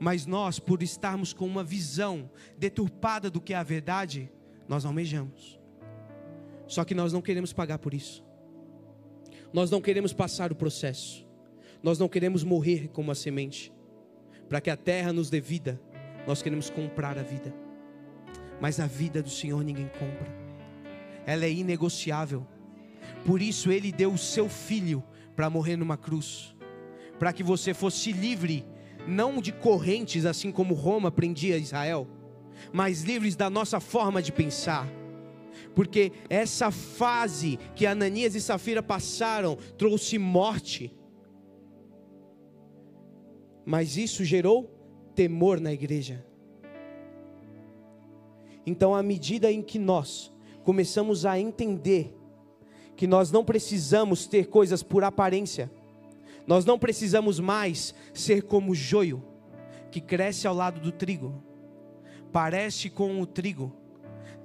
Mas 0.00 0.24
nós, 0.24 0.58
por 0.58 0.82
estarmos 0.82 1.34
com 1.34 1.44
uma 1.44 1.62
visão 1.62 2.30
deturpada 2.56 3.28
do 3.28 3.42
que 3.42 3.52
é 3.52 3.56
a 3.56 3.62
verdade, 3.62 4.32
nós 4.66 4.86
almejamos. 4.86 5.60
Só 6.66 6.82
que 6.82 6.94
nós 6.94 7.12
não 7.12 7.20
queremos 7.20 7.52
pagar 7.52 7.78
por 7.78 7.92
isso. 7.92 8.24
Nós 9.52 9.70
não 9.70 9.82
queremos 9.82 10.14
passar 10.14 10.50
o 10.50 10.56
processo. 10.56 11.26
Nós 11.82 11.98
não 11.98 12.08
queremos 12.08 12.42
morrer 12.42 12.88
como 12.88 13.10
a 13.10 13.14
semente. 13.14 13.70
Para 14.48 14.62
que 14.62 14.70
a 14.70 14.76
terra 14.78 15.12
nos 15.12 15.28
dê 15.28 15.42
vida, 15.42 15.78
nós 16.28 16.42
queremos 16.42 16.68
comprar 16.68 17.16
a 17.18 17.22
vida. 17.22 17.54
Mas 18.60 18.78
a 18.78 18.86
vida 18.86 19.22
do 19.22 19.30
Senhor 19.30 19.64
ninguém 19.64 19.88
compra. 19.98 20.28
Ela 21.24 21.46
é 21.46 21.50
inegociável. 21.50 22.46
Por 23.24 23.40
isso 23.40 23.72
ele 23.72 23.90
deu 23.90 24.12
o 24.12 24.18
seu 24.18 24.46
filho 24.46 25.02
para 25.34 25.48
morrer 25.48 25.76
numa 25.76 25.96
cruz, 25.96 26.54
para 27.18 27.32
que 27.32 27.42
você 27.42 27.72
fosse 27.72 28.12
livre 28.12 28.62
não 29.06 29.40
de 29.40 29.52
correntes 29.52 30.26
assim 30.26 30.52
como 30.52 30.74
Roma 30.74 31.10
prendia 31.10 31.56
Israel, 31.56 32.06
mas 32.72 33.04
livres 33.04 33.34
da 33.34 33.48
nossa 33.48 33.80
forma 33.80 34.20
de 34.20 34.30
pensar 34.30 34.86
porque 35.74 36.12
essa 36.28 36.70
fase 36.70 37.58
que 37.74 37.86
Ananias 37.86 38.34
e 38.34 38.40
Safira 38.40 38.82
passaram 38.82 39.56
trouxe 39.76 40.18
morte. 40.18 40.92
Mas 43.64 43.96
isso 43.96 44.24
gerou 44.24 44.77
temor 45.18 45.58
na 45.58 45.72
igreja. 45.72 46.24
Então, 48.64 48.94
à 48.94 49.02
medida 49.02 49.50
em 49.50 49.60
que 49.60 49.76
nós 49.76 50.32
começamos 50.62 51.26
a 51.26 51.36
entender 51.40 52.16
que 52.94 53.04
nós 53.04 53.32
não 53.32 53.44
precisamos 53.44 54.28
ter 54.28 54.46
coisas 54.46 54.80
por 54.80 55.02
aparência, 55.02 55.68
nós 56.46 56.64
não 56.64 56.78
precisamos 56.78 57.40
mais 57.40 57.92
ser 58.14 58.42
como 58.42 58.70
o 58.70 58.74
joio 58.76 59.20
que 59.90 60.00
cresce 60.00 60.46
ao 60.46 60.54
lado 60.54 60.78
do 60.78 60.92
trigo, 60.92 61.42
parece 62.30 62.88
com 62.88 63.20
o 63.20 63.26
trigo, 63.26 63.74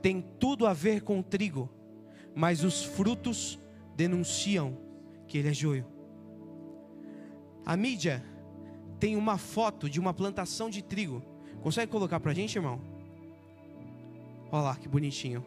tem 0.01 0.25
tudo 0.39 0.65
a 0.65 0.73
ver 0.73 1.03
com 1.03 1.19
o 1.19 1.23
trigo, 1.23 1.69
mas 2.33 2.63
os 2.63 2.83
frutos 2.83 3.59
denunciam 3.95 4.75
que 5.27 5.37
ele 5.37 5.49
é 5.49 5.53
joio. 5.53 5.85
A 7.63 7.77
mídia 7.77 8.32
tem 9.03 9.17
uma 9.17 9.37
foto 9.37 9.89
de 9.89 9.99
uma 9.99 10.13
plantação 10.13 10.69
de 10.69 10.81
trigo. 10.81 11.21
Consegue 11.61 11.91
colocar 11.91 12.21
para 12.21 12.31
a 12.31 12.33
gente, 12.33 12.55
irmão? 12.55 12.79
Olha 14.49 14.61
lá 14.61 14.75
que 14.77 14.87
bonitinho. 14.87 15.45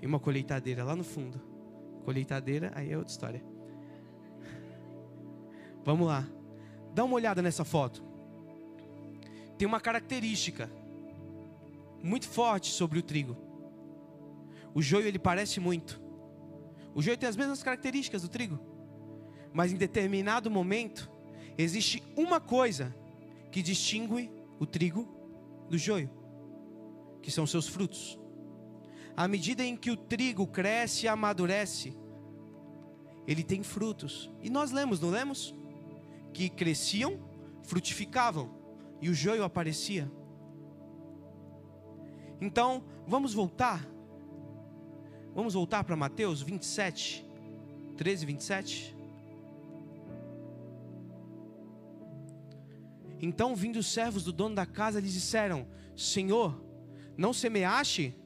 E 0.00 0.06
uma 0.06 0.20
colheitadeira 0.20 0.84
lá 0.84 0.94
no 0.94 1.02
fundo. 1.02 1.40
Colheitadeira, 2.04 2.70
aí 2.76 2.92
é 2.92 2.96
outra 2.96 3.10
história. 3.10 3.44
Vamos 5.84 6.06
lá. 6.06 6.24
Dá 6.94 7.02
uma 7.02 7.16
olhada 7.16 7.42
nessa 7.42 7.64
foto. 7.64 8.04
Tem 9.58 9.66
uma 9.66 9.80
característica 9.80 10.70
muito 12.00 12.28
forte 12.28 12.70
sobre 12.70 13.00
o 13.00 13.02
trigo. 13.02 13.36
O 14.72 14.80
joio 14.80 15.08
ele 15.08 15.18
parece 15.18 15.58
muito. 15.58 16.00
O 16.94 17.02
joio 17.02 17.18
tem 17.18 17.28
as 17.28 17.36
mesmas 17.36 17.64
características 17.64 18.22
do 18.22 18.28
trigo. 18.28 18.60
Mas 19.52 19.72
em 19.72 19.76
determinado 19.76 20.48
momento, 20.48 21.10
existe 21.62 22.02
uma 22.16 22.40
coisa 22.40 22.94
que 23.50 23.62
distingue 23.62 24.30
o 24.58 24.66
trigo 24.66 25.08
do 25.68 25.78
joio, 25.78 26.10
que 27.22 27.30
são 27.30 27.46
seus 27.46 27.66
frutos. 27.66 28.18
À 29.16 29.26
medida 29.26 29.64
em 29.64 29.76
que 29.76 29.90
o 29.90 29.96
trigo 29.96 30.46
cresce 30.46 31.06
e 31.06 31.08
amadurece, 31.08 31.96
ele 33.26 33.42
tem 33.42 33.62
frutos. 33.62 34.30
E 34.42 34.48
nós 34.48 34.70
lemos, 34.70 35.00
não 35.00 35.10
lemos? 35.10 35.54
Que 36.32 36.48
cresciam, 36.48 37.18
frutificavam, 37.64 38.50
e 39.00 39.08
o 39.08 39.14
joio 39.14 39.44
aparecia. 39.44 40.10
Então, 42.40 42.82
vamos 43.06 43.34
voltar 43.34 43.86
Vamos 45.34 45.54
voltar 45.54 45.84
para 45.84 45.94
Mateus 45.94 46.42
27, 46.42 47.24
13 47.96 48.22
e 48.22 48.26
27. 48.26 48.96
Então, 53.20 53.54
vindo 53.54 53.78
os 53.78 53.92
servos 53.92 54.24
do 54.24 54.32
dono 54.32 54.54
da 54.54 54.64
casa, 54.64 55.00
lhes 55.00 55.12
disseram: 55.12 55.66
Senhor, 55.94 56.60
não 57.16 57.32
semeaste? 57.32 58.16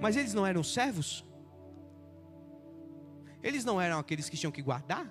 Mas 0.00 0.16
eles 0.16 0.34
não 0.34 0.46
eram 0.46 0.62
servos? 0.62 1.24
Eles 3.42 3.64
não 3.64 3.80
eram 3.80 3.98
aqueles 3.98 4.28
que 4.28 4.36
tinham 4.36 4.52
que 4.52 4.60
guardar? 4.60 5.10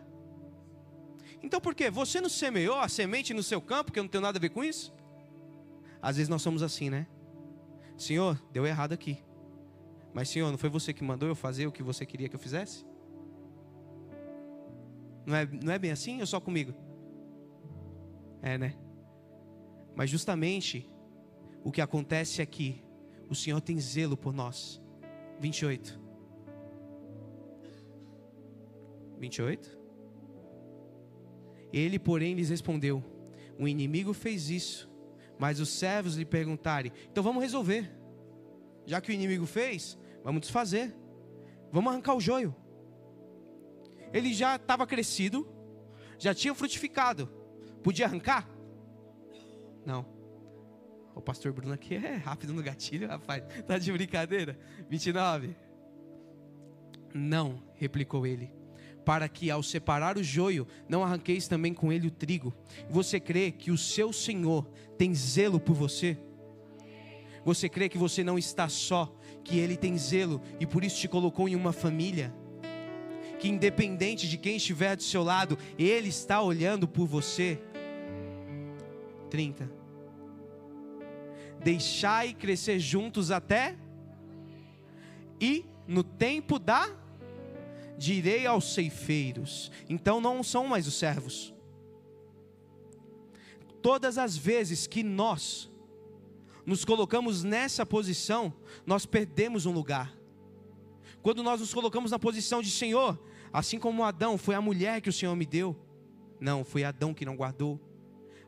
Então 1.41 1.59
por 1.59 1.73
quê? 1.73 1.89
Você 1.89 2.21
não 2.21 2.29
semeou 2.29 2.79
a 2.79 2.87
semente 2.87 3.33
no 3.33 3.41
seu 3.41 3.61
campo, 3.61 3.91
que 3.91 3.99
eu 3.99 4.03
não 4.03 4.09
tenho 4.09 4.21
nada 4.21 4.37
a 4.37 4.41
ver 4.41 4.49
com 4.49 4.63
isso? 4.63 4.93
Às 6.01 6.17
vezes 6.17 6.29
nós 6.29 6.41
somos 6.41 6.61
assim, 6.61 6.89
né? 6.89 7.07
Senhor, 7.97 8.39
deu 8.51 8.65
errado 8.65 8.93
aqui. 8.93 9.23
Mas, 10.13 10.29
Senhor, 10.29 10.49
não 10.51 10.57
foi 10.57 10.69
você 10.69 10.93
que 10.93 11.03
mandou 11.03 11.27
eu 11.27 11.35
fazer 11.35 11.67
o 11.67 11.71
que 11.71 11.83
você 11.83 12.05
queria 12.05 12.29
que 12.29 12.35
eu 12.35 12.39
fizesse? 12.39 12.85
Não 15.25 15.35
é, 15.35 15.45
não 15.45 15.73
é 15.73 15.79
bem 15.79 15.91
assim 15.91 16.19
ou 16.21 16.27
só 16.27 16.39
comigo? 16.39 16.73
É, 18.41 18.57
né? 18.57 18.75
Mas 19.95 20.09
justamente 20.09 20.89
o 21.63 21.71
que 21.71 21.81
acontece 21.81 22.41
é 22.41 22.45
que 22.45 22.83
o 23.29 23.35
Senhor 23.35 23.59
tem 23.61 23.79
zelo 23.79 24.15
por 24.15 24.33
nós. 24.33 24.81
28. 25.39 25.99
28. 29.19 29.79
Ele, 31.73 31.97
porém, 31.97 32.35
lhes 32.35 32.49
respondeu: 32.49 33.03
O 33.59 33.67
inimigo 33.67 34.13
fez 34.13 34.49
isso, 34.49 34.89
mas 35.39 35.59
os 35.59 35.69
servos 35.69 36.15
lhe 36.15 36.25
perguntarem: 36.25 36.91
Então 37.09 37.23
vamos 37.23 37.41
resolver. 37.41 37.91
Já 38.85 39.01
que 39.01 39.09
o 39.09 39.13
inimigo 39.13 39.45
fez, 39.45 39.97
vamos 40.23 40.41
desfazer. 40.41 40.95
Vamos 41.71 41.91
arrancar 41.91 42.15
o 42.15 42.21
joio. 42.21 42.55
Ele 44.13 44.33
já 44.33 44.55
estava 44.55 44.85
crescido, 44.87 45.47
já 46.17 46.33
tinha 46.33 46.53
frutificado. 46.53 47.29
Podia 47.83 48.05
arrancar? 48.05 48.49
Não. 49.85 50.05
O 51.13 51.21
pastor 51.21 51.53
Bruno 51.53 51.73
aqui 51.73 51.95
é 51.95 52.15
rápido 52.15 52.53
no 52.53 52.61
gatilho, 52.61 53.07
rapaz. 53.07 53.43
Tá 53.65 53.77
de 53.77 53.91
brincadeira? 53.91 54.59
29. 54.89 55.55
Não, 57.13 57.63
replicou 57.75 58.27
ele. 58.27 58.51
Para 59.05 59.29
que 59.29 59.49
ao 59.49 59.63
separar 59.63 60.17
o 60.17 60.23
joio, 60.23 60.67
não 60.89 61.03
arranqueis 61.03 61.47
também 61.47 61.73
com 61.73 61.93
ele 61.93 62.07
o 62.07 62.11
trigo. 62.11 62.53
Você 62.89 63.19
crê 63.19 63.51
que 63.51 63.71
o 63.71 63.77
seu 63.77 64.11
Senhor 64.11 64.67
tem 64.97 65.13
zelo 65.13 65.59
por 65.59 65.75
você? 65.75 66.17
Você 67.45 67.69
crê 67.69 67.87
que 67.87 67.97
você 67.97 68.23
não 68.23 68.39
está 68.39 68.67
só, 68.67 69.15
que 69.43 69.59
ele 69.59 69.77
tem 69.77 69.95
zelo 69.97 70.41
e 70.59 70.65
por 70.65 70.83
isso 70.83 70.99
te 70.99 71.07
colocou 71.07 71.47
em 71.47 71.55
uma 71.55 71.71
família? 71.71 72.33
Que 73.45 73.49
independente 73.49 74.27
de 74.27 74.39
quem 74.39 74.57
estiver 74.57 74.95
do 74.95 75.03
seu 75.03 75.21
lado, 75.21 75.55
ele 75.77 76.09
está 76.09 76.41
olhando 76.41 76.87
por 76.87 77.05
você? 77.05 77.61
30 79.29 79.69
deixai 81.59 82.33
crescer 82.33 82.79
juntos 82.79 83.29
até 83.29 83.77
e 85.39 85.63
no 85.87 86.03
tempo 86.03 86.57
da 86.57 86.89
direi 87.99 88.47
aos 88.47 88.73
ceifeiros. 88.73 89.71
Então 89.87 90.19
não 90.19 90.41
são 90.41 90.65
mais 90.65 90.87
os 90.87 90.95
servos. 90.95 91.53
Todas 93.79 94.17
as 94.17 94.35
vezes 94.35 94.87
que 94.87 95.03
nós 95.03 95.69
nos 96.65 96.83
colocamos 96.83 97.43
nessa 97.43 97.85
posição, 97.85 98.51
nós 98.87 99.05
perdemos 99.05 99.67
um 99.67 99.71
lugar. 99.71 100.17
Quando 101.21 101.43
nós 101.43 101.59
nos 101.59 101.75
colocamos 101.75 102.09
na 102.09 102.17
posição 102.17 102.59
de 102.59 102.71
Senhor, 102.71 103.19
assim 103.57 103.79
como 103.79 104.03
Adão, 104.03 104.37
foi 104.37 104.55
a 104.55 104.61
mulher 104.61 105.01
que 105.01 105.09
o 105.09 105.13
Senhor 105.13 105.35
me 105.35 105.45
deu. 105.45 105.75
Não, 106.39 106.63
foi 106.63 106.83
Adão 106.83 107.13
que 107.13 107.25
não 107.25 107.35
guardou 107.35 107.79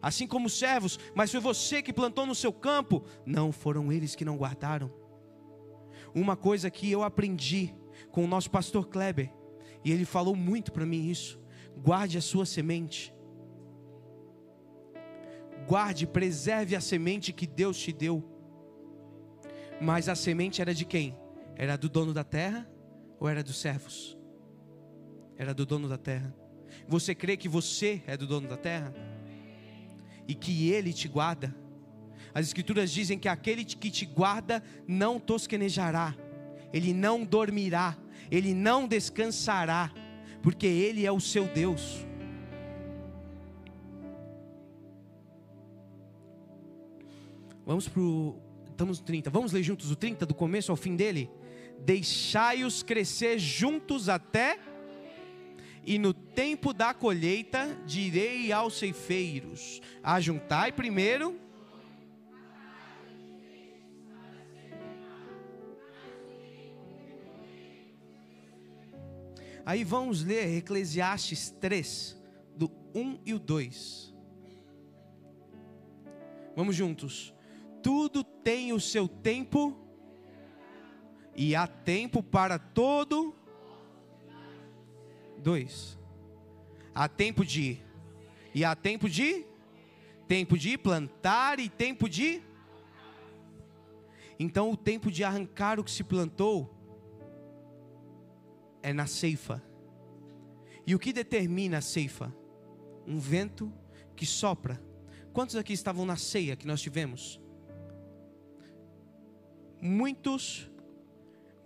assim 0.01 0.27
como 0.27 0.49
servos, 0.49 0.99
mas 1.15 1.31
foi 1.31 1.39
você 1.39 1.81
que 1.81 1.93
plantou 1.93 2.25
no 2.25 2.35
seu 2.35 2.53
campo. 2.53 3.03
Não, 3.25 3.51
foram 3.51 3.91
eles 3.91 4.15
que 4.15 4.25
não 4.25 4.37
guardaram. 4.37 4.91
Uma 6.13 6.35
coisa 6.35 6.69
que 6.69 6.89
eu 6.91 7.03
aprendi 7.03 7.75
com 8.11 8.23
o 8.23 8.27
nosso 8.27 8.49
pastor 8.49 8.87
Kleber, 8.87 9.33
e 9.83 9.91
ele 9.91 10.05
falou 10.05 10.35
muito 10.35 10.71
para 10.71 10.85
mim 10.85 11.09
isso: 11.09 11.39
guarde 11.77 12.17
a 12.17 12.21
sua 12.21 12.45
semente. 12.45 13.13
Guarde, 15.67 16.07
preserve 16.07 16.75
a 16.75 16.81
semente 16.81 17.33
que 17.33 17.45
Deus 17.45 17.77
te 17.77 17.91
deu. 17.91 18.23
Mas 19.81 20.07
a 20.07 20.15
semente 20.15 20.61
era 20.61 20.73
de 20.73 20.85
quem? 20.85 21.19
Era 21.55 21.75
do 21.75 21.89
dono 21.89 22.13
da 22.13 22.23
terra 22.23 22.69
ou 23.19 23.27
era 23.27 23.43
dos 23.43 23.57
servos? 23.57 24.16
Era 25.37 25.53
do 25.53 25.65
dono 25.65 25.87
da 25.87 25.97
terra. 25.97 26.33
Você 26.87 27.13
crê 27.13 27.37
que 27.37 27.47
você 27.47 28.01
é 28.07 28.17
do 28.17 28.27
dono 28.27 28.47
da 28.47 28.57
terra? 28.57 28.93
e 30.27 30.35
que 30.35 30.69
Ele 30.69 30.91
te 30.91 31.07
guarda. 31.07 31.55
As 32.33 32.45
Escrituras 32.47 32.91
dizem 32.91 33.17
que 33.17 33.27
aquele 33.27 33.63
que 33.63 33.89
te 33.89 34.05
guarda 34.05 34.61
não 34.87 35.19
tosquenejará, 35.19 36.15
ele 36.73 36.93
não 36.93 37.23
dormirá, 37.23 37.97
ele 38.29 38.53
não 38.53 38.87
descansará, 38.87 39.91
porque 40.43 40.67
Ele 40.67 41.05
é 41.05 41.11
o 41.11 41.19
seu 41.19 41.45
Deus. 41.47 42.05
Vamos 47.65 47.87
para 47.87 48.01
o. 48.01 48.39
Estamos 48.69 48.99
no 48.99 49.05
30. 49.05 49.29
Vamos 49.29 49.51
ler 49.51 49.63
juntos 49.63 49.89
o 49.89 49.95
30 49.95 50.25
do 50.25 50.35
começo 50.35 50.71
ao 50.71 50.77
fim 50.77 50.95
dele? 50.95 51.29
Deixai-os 51.79 52.83
crescer 52.83 53.39
juntos 53.39 54.07
até 54.07 54.59
e 55.87 55.97
no 55.97 56.13
tempo 56.13 56.73
da 56.73 56.93
colheita 56.93 57.73
direi 57.85 58.51
aos 58.51 58.77
ceifeiros: 58.77 59.81
ajuntai 60.03 60.73
primeiro. 60.73 61.39
Aí 69.65 69.85
vamos 69.85 70.23
ler 70.23 70.57
Eclesiastes 70.57 71.49
3, 71.51 72.21
do 72.53 72.69
1 72.93 73.19
e 73.25 73.33
o 73.33 73.39
2. 73.39 74.13
Vamos 76.53 76.75
juntos. 76.75 77.33
Tudo 77.81 78.25
tem 78.25 78.73
o 78.73 78.79
seu 78.79 79.07
tempo, 79.07 79.77
e 81.33 81.55
há 81.55 81.65
tempo 81.65 82.21
para 82.21 82.59
todo 82.59 83.36
2. 85.37 85.97
Há 86.93 87.07
tempo 87.07 87.45
de 87.45 87.79
e 88.53 88.65
há 88.65 88.75
tempo 88.75 89.09
de 89.09 89.45
tempo 90.27 90.57
de 90.57 90.77
plantar 90.77 91.59
e 91.59 91.69
tempo 91.69 92.09
de 92.09 92.41
Então 94.39 94.71
o 94.71 94.77
tempo 94.77 95.11
de 95.11 95.23
arrancar 95.23 95.79
o 95.79 95.83
que 95.83 95.91
se 95.91 96.03
plantou 96.03 96.73
é 98.81 98.93
na 98.93 99.07
ceifa. 99.07 99.61
E 100.85 100.95
o 100.95 100.99
que 100.99 101.11
determina 101.11 101.79
a 101.79 101.81
ceifa? 101.81 102.33
Um 103.05 103.19
vento 103.19 103.71
que 104.15 104.25
sopra. 104.25 104.81
Quantos 105.33 105.55
aqui 105.55 105.73
estavam 105.73 106.05
na 106.05 106.15
ceia 106.15 106.55
que 106.55 106.65
nós 106.65 106.81
tivemos? 106.81 107.39
Muitos 109.81 110.69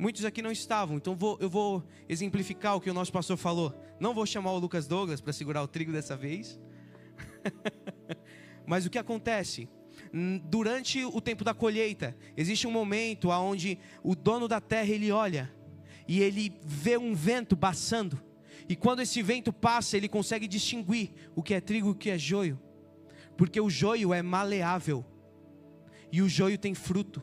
Muitos 0.01 0.25
aqui 0.25 0.41
não 0.41 0.51
estavam, 0.51 0.97
então 0.97 1.15
vou, 1.15 1.37
eu 1.39 1.47
vou 1.47 1.87
exemplificar 2.09 2.75
o 2.75 2.81
que 2.81 2.89
o 2.89 2.93
nosso 2.93 3.13
pastor 3.13 3.37
falou. 3.37 3.79
Não 3.99 4.15
vou 4.15 4.25
chamar 4.25 4.51
o 4.51 4.57
Lucas 4.57 4.87
Douglas 4.87 5.21
para 5.21 5.31
segurar 5.31 5.61
o 5.61 5.67
trigo 5.67 5.91
dessa 5.91 6.17
vez. 6.17 6.59
Mas 8.65 8.83
o 8.83 8.89
que 8.89 8.97
acontece? 8.97 9.69
Durante 10.45 11.05
o 11.05 11.21
tempo 11.21 11.43
da 11.43 11.53
colheita, 11.53 12.17
existe 12.35 12.65
um 12.65 12.71
momento 12.71 13.29
onde 13.29 13.77
o 14.01 14.15
dono 14.15 14.47
da 14.47 14.59
terra 14.59 14.89
ele 14.89 15.11
olha 15.11 15.53
e 16.07 16.19
ele 16.19 16.51
vê 16.63 16.97
um 16.97 17.13
vento 17.13 17.55
passando. 17.55 18.19
E 18.67 18.75
quando 18.75 19.03
esse 19.03 19.21
vento 19.21 19.53
passa, 19.53 19.97
ele 19.97 20.09
consegue 20.09 20.47
distinguir 20.47 21.11
o 21.35 21.43
que 21.43 21.53
é 21.53 21.61
trigo 21.61 21.89
e 21.89 21.91
o 21.91 21.95
que 21.95 22.09
é 22.09 22.17
joio. 22.17 22.59
Porque 23.37 23.61
o 23.61 23.69
joio 23.69 24.15
é 24.15 24.23
maleável 24.23 25.05
e 26.11 26.23
o 26.23 26.27
joio 26.27 26.57
tem 26.57 26.73
fruto. 26.73 27.21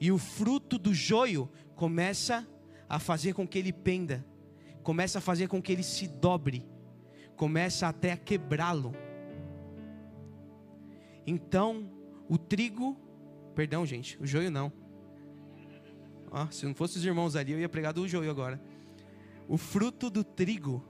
E 0.00 0.12
o 0.12 0.18
fruto 0.18 0.76
do 0.76 0.92
joio 0.92 1.50
começa 1.74 2.46
a 2.88 2.98
fazer 2.98 3.32
com 3.32 3.46
que 3.46 3.58
ele 3.58 3.72
penda, 3.72 4.24
começa 4.82 5.18
a 5.18 5.20
fazer 5.20 5.48
com 5.48 5.60
que 5.60 5.72
ele 5.72 5.82
se 5.82 6.06
dobre, 6.06 6.66
começa 7.36 7.88
até 7.88 8.12
a 8.12 8.16
quebrá-lo. 8.16 8.94
Então, 11.26 11.90
o 12.28 12.36
trigo, 12.36 12.96
perdão, 13.54 13.84
gente, 13.84 14.20
o 14.20 14.26
joio 14.26 14.50
não. 14.50 14.72
Ah, 16.30 16.48
se 16.50 16.66
não 16.66 16.74
fosse 16.74 16.98
os 16.98 17.04
irmãos 17.04 17.36
ali, 17.36 17.52
eu 17.52 17.60
ia 17.60 17.68
pregar 17.68 17.92
do 17.92 18.06
joio 18.06 18.30
agora. 18.30 18.60
O 19.48 19.56
fruto 19.56 20.10
do 20.10 20.24
trigo, 20.24 20.84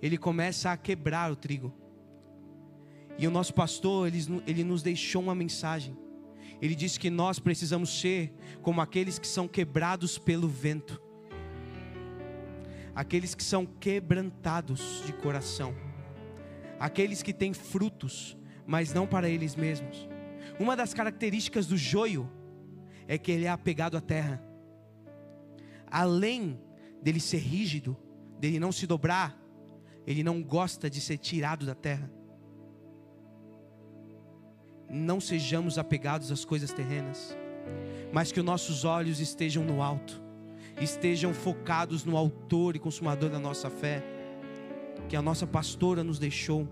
ele 0.00 0.16
começa 0.16 0.70
a 0.70 0.76
quebrar 0.76 1.30
o 1.30 1.36
trigo. 1.36 1.74
E 3.18 3.26
o 3.26 3.30
nosso 3.30 3.52
pastor, 3.52 4.06
ele, 4.06 4.42
ele 4.46 4.64
nos 4.64 4.82
deixou 4.82 5.22
uma 5.22 5.34
mensagem. 5.34 5.96
Ele 6.60 6.74
disse 6.74 6.98
que 6.98 7.10
nós 7.10 7.38
precisamos 7.38 8.00
ser 8.00 8.32
como 8.62 8.80
aqueles 8.80 9.18
que 9.18 9.26
são 9.26 9.46
quebrados 9.46 10.18
pelo 10.18 10.48
vento, 10.48 11.00
aqueles 12.94 13.34
que 13.34 13.44
são 13.44 13.64
quebrantados 13.64 15.02
de 15.06 15.12
coração, 15.12 15.74
aqueles 16.80 17.22
que 17.22 17.32
têm 17.32 17.52
frutos, 17.52 18.36
mas 18.66 18.92
não 18.92 19.06
para 19.06 19.28
eles 19.28 19.54
mesmos. 19.54 20.08
Uma 20.58 20.76
das 20.76 20.92
características 20.92 21.66
do 21.66 21.76
joio 21.76 22.28
é 23.06 23.16
que 23.16 23.30
ele 23.30 23.44
é 23.44 23.50
apegado 23.50 23.96
à 23.96 24.00
terra. 24.00 24.42
Além 25.86 26.60
dele 27.00 27.20
ser 27.20 27.38
rígido, 27.38 27.96
dele 28.40 28.58
não 28.58 28.72
se 28.72 28.86
dobrar, 28.86 29.40
ele 30.04 30.24
não 30.24 30.42
gosta 30.42 30.90
de 30.90 31.00
ser 31.00 31.18
tirado 31.18 31.64
da 31.64 31.74
terra 31.74 32.17
não 34.88 35.20
sejamos 35.20 35.78
apegados 35.78 36.32
às 36.32 36.44
coisas 36.44 36.72
terrenas, 36.72 37.36
mas 38.12 38.32
que 38.32 38.40
os 38.40 38.46
nossos 38.46 38.84
olhos 38.84 39.20
estejam 39.20 39.64
no 39.64 39.82
alto, 39.82 40.22
estejam 40.80 41.34
focados 41.34 42.04
no 42.04 42.16
Autor 42.16 42.76
e 42.76 42.78
Consumador 42.78 43.30
da 43.30 43.38
nossa 43.38 43.68
fé, 43.68 44.02
que 45.08 45.16
a 45.16 45.22
nossa 45.22 45.46
pastora 45.46 46.02
nos 46.02 46.18
deixou. 46.18 46.66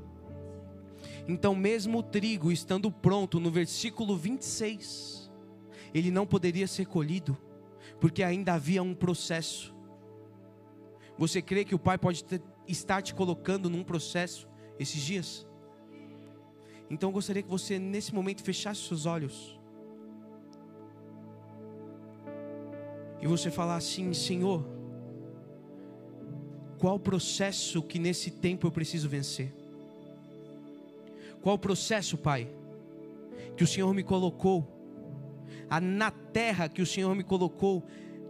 Então, 1.29 1.55
mesmo 1.55 1.99
o 1.99 2.03
trigo 2.03 2.53
estando 2.53 2.91
pronto, 2.91 3.41
no 3.41 3.51
versículo 3.51 4.17
26, 4.17 5.31
ele 5.93 6.11
não 6.11 6.27
poderia 6.27 6.67
ser 6.67 6.87
colhido, 6.87 7.37
porque 8.01 8.23
ainda 8.23 8.55
havia 8.55 8.83
um 8.83 8.95
processo. 8.95 9.75
Você 11.19 11.43
crê 11.43 11.65
que 11.65 11.75
o 11.75 11.79
Pai 11.79 11.99
pode 11.99 12.23
ter, 12.23 12.43
estar 12.69 13.03
te 13.03 13.15
colocando 13.15 13.69
num 13.69 13.83
processo 13.83 14.49
esses 14.79 15.01
dias? 15.03 15.46
Então 16.89 17.09
eu 17.09 17.13
gostaria 17.13 17.43
que 17.43 17.49
você, 17.49 17.79
nesse 17.79 18.15
momento, 18.15 18.43
fechasse 18.43 18.83
seus 18.83 19.07
olhos. 19.07 19.59
E 23.21 23.27
você 23.27 23.51
falar 23.51 23.77
assim: 23.77 24.13
Senhor, 24.13 24.65
qual 26.79 26.99
processo 26.99 27.83
que 27.83 27.99
nesse 27.99 28.31
tempo 28.31 28.67
eu 28.67 28.71
preciso 28.71 29.09
vencer? 29.09 29.53
Qual 31.41 31.57
o 31.57 31.59
processo, 31.59 32.17
Pai, 32.17 32.49
que 33.57 33.65
o 33.65 33.67
Senhor 33.67 33.93
me 33.95 34.03
colocou, 34.03 34.67
na 35.81 36.11
terra 36.11 36.69
que 36.69 36.83
o 36.83 36.87
Senhor 36.87 37.15
me 37.15 37.25
colocou, 37.25 37.83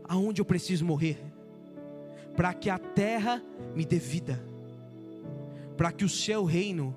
aonde 0.04 0.40
eu 0.40 0.44
preciso 0.44 0.84
morrer, 0.84 1.18
para 2.36 2.54
que 2.54 2.70
a 2.70 2.78
terra 2.78 3.42
me 3.74 3.84
dê 3.84 3.98
vida, 3.98 4.42
para 5.76 5.92
que 5.92 6.04
o 6.04 6.08
seu 6.08 6.44
reino 6.44 6.96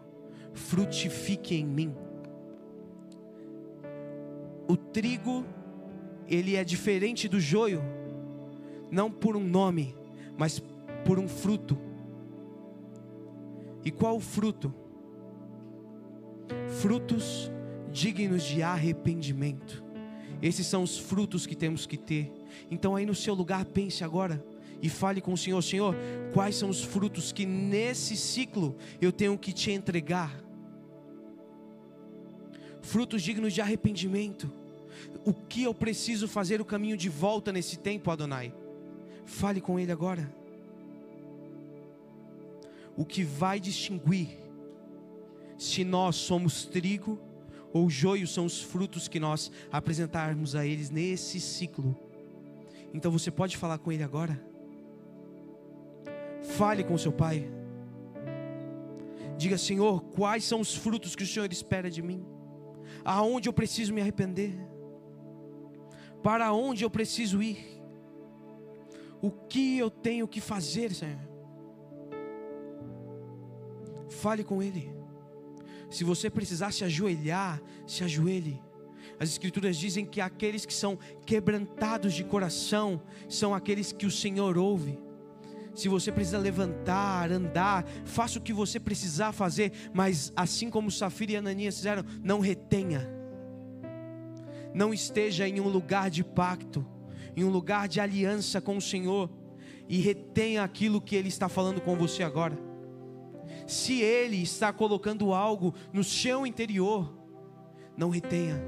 frutifique 0.53 1.55
em 1.55 1.65
mim. 1.65 1.95
O 4.67 4.75
trigo, 4.77 5.45
ele 6.27 6.55
é 6.55 6.63
diferente 6.63 7.27
do 7.27 7.39
joio, 7.39 7.81
não 8.91 9.09
por 9.11 9.35
um 9.35 9.43
nome, 9.43 9.95
mas 10.37 10.61
por 11.05 11.17
um 11.19 11.27
fruto. 11.27 11.77
E 13.83 13.91
qual 13.91 14.15
o 14.15 14.19
fruto? 14.19 14.73
frutos 16.81 17.51
dignos 17.91 18.43
de 18.43 18.61
arrependimento. 18.61 19.83
Esses 20.41 20.65
são 20.67 20.83
os 20.83 20.97
frutos 20.97 21.45
que 21.45 21.55
temos 21.55 21.85
que 21.85 21.97
ter. 21.97 22.31
Então, 22.71 22.95
aí 22.95 23.05
no 23.05 23.15
seu 23.15 23.33
lugar, 23.33 23.65
pense 23.65 24.03
agora 24.03 24.43
e 24.81 24.89
fale 24.89 25.21
com 25.21 25.33
o 25.33 25.37
Senhor: 25.37 25.61
Senhor, 25.61 25.95
quais 26.33 26.55
são 26.55 26.69
os 26.69 26.83
frutos 26.83 27.31
que 27.31 27.45
nesse 27.45 28.15
ciclo 28.15 28.75
eu 29.01 29.11
tenho 29.11 29.37
que 29.37 29.51
te 29.51 29.71
entregar? 29.71 30.43
Frutos 32.81 33.21
dignos 33.21 33.53
de 33.53 33.61
arrependimento. 33.61 34.51
O 35.25 35.33
que 35.33 35.63
eu 35.63 35.73
preciso 35.73 36.27
fazer 36.27 36.61
o 36.61 36.65
caminho 36.65 36.97
de 36.97 37.09
volta 37.09 37.51
nesse 37.51 37.77
tempo, 37.77 38.11
Adonai? 38.11 38.53
Fale 39.25 39.61
com 39.61 39.79
Ele 39.79 39.91
agora. 39.91 40.33
O 42.95 43.05
que 43.05 43.23
vai 43.23 43.59
distinguir 43.59 44.39
se 45.57 45.83
nós 45.83 46.15
somos 46.15 46.65
trigo 46.65 47.19
ou 47.71 47.89
joio 47.89 48.27
são 48.27 48.45
os 48.45 48.61
frutos 48.61 49.07
que 49.07 49.19
nós 49.19 49.51
apresentarmos 49.71 50.55
a 50.55 50.65
eles 50.65 50.89
nesse 50.89 51.39
ciclo. 51.39 51.97
Então 52.93 53.11
você 53.11 53.29
pode 53.29 53.57
falar 53.57 53.77
com 53.77 53.91
ele 53.91 54.03
agora. 54.03 54.41
Fale 56.59 56.83
com 56.83 56.97
seu 56.97 57.13
pai. 57.13 57.49
Diga, 59.37 59.57
Senhor, 59.57 60.01
quais 60.01 60.43
são 60.43 60.59
os 60.59 60.75
frutos 60.75 61.15
que 61.15 61.23
o 61.23 61.25
Senhor 61.25 61.49
espera 61.53 61.89
de 61.89 62.01
mim? 62.01 62.25
Aonde 63.05 63.47
eu 63.47 63.53
preciso 63.53 63.93
me 63.93 64.01
arrepender? 64.01 64.59
Para 66.21 66.51
onde 66.51 66.83
eu 66.83 66.89
preciso 66.89 67.41
ir? 67.41 67.81
O 69.21 69.31
que 69.31 69.77
eu 69.77 69.89
tenho 69.89 70.27
que 70.27 70.41
fazer, 70.41 70.93
Senhor? 70.93 71.21
Fale 74.09 74.43
com 74.43 74.61
Ele. 74.61 74.91
Se 75.89 76.03
você 76.03 76.29
precisar 76.29 76.73
se 76.73 76.83
ajoelhar, 76.83 77.61
se 77.87 78.03
ajoelhe. 78.03 78.61
As 79.17 79.29
Escrituras 79.29 79.77
dizem 79.77 80.05
que 80.05 80.19
aqueles 80.19 80.65
que 80.65 80.73
são 80.73 80.99
quebrantados 81.25 82.13
de 82.13 82.25
coração 82.25 83.01
são 83.29 83.55
aqueles 83.55 83.93
que 83.93 84.05
o 84.05 84.11
Senhor 84.11 84.57
ouve. 84.57 84.99
Se 85.79 85.87
você 85.87 86.11
precisa 86.11 86.37
levantar, 86.37 87.31
andar, 87.31 87.85
faça 88.03 88.37
o 88.37 88.41
que 88.41 88.51
você 88.51 88.79
precisar 88.79 89.31
fazer, 89.31 89.71
mas 89.93 90.33
assim 90.35 90.69
como 90.69 90.91
Safira 90.91 91.31
e 91.31 91.35
Ananias 91.37 91.77
fizeram, 91.77 92.03
não 92.21 92.39
retenha. 92.39 93.09
Não 94.73 94.93
esteja 94.93 95.47
em 95.47 95.61
um 95.61 95.69
lugar 95.69 96.09
de 96.09 96.23
pacto, 96.23 96.85
em 97.35 97.43
um 97.43 97.49
lugar 97.49 97.87
de 97.87 98.01
aliança 98.01 98.59
com 98.59 98.75
o 98.75 98.81
Senhor 98.81 99.29
e 99.87 99.99
retenha 99.99 100.63
aquilo 100.63 100.99
que 100.99 101.15
Ele 101.15 101.29
está 101.29 101.47
falando 101.47 101.79
com 101.79 101.95
você 101.95 102.23
agora 102.23 102.69
se 103.65 104.01
Ele 104.01 104.41
está 104.41 104.73
colocando 104.73 105.31
algo 105.31 105.75
no 105.93 106.03
seu 106.03 106.45
interior, 106.45 107.13
não 107.95 108.09
retenha. 108.09 108.59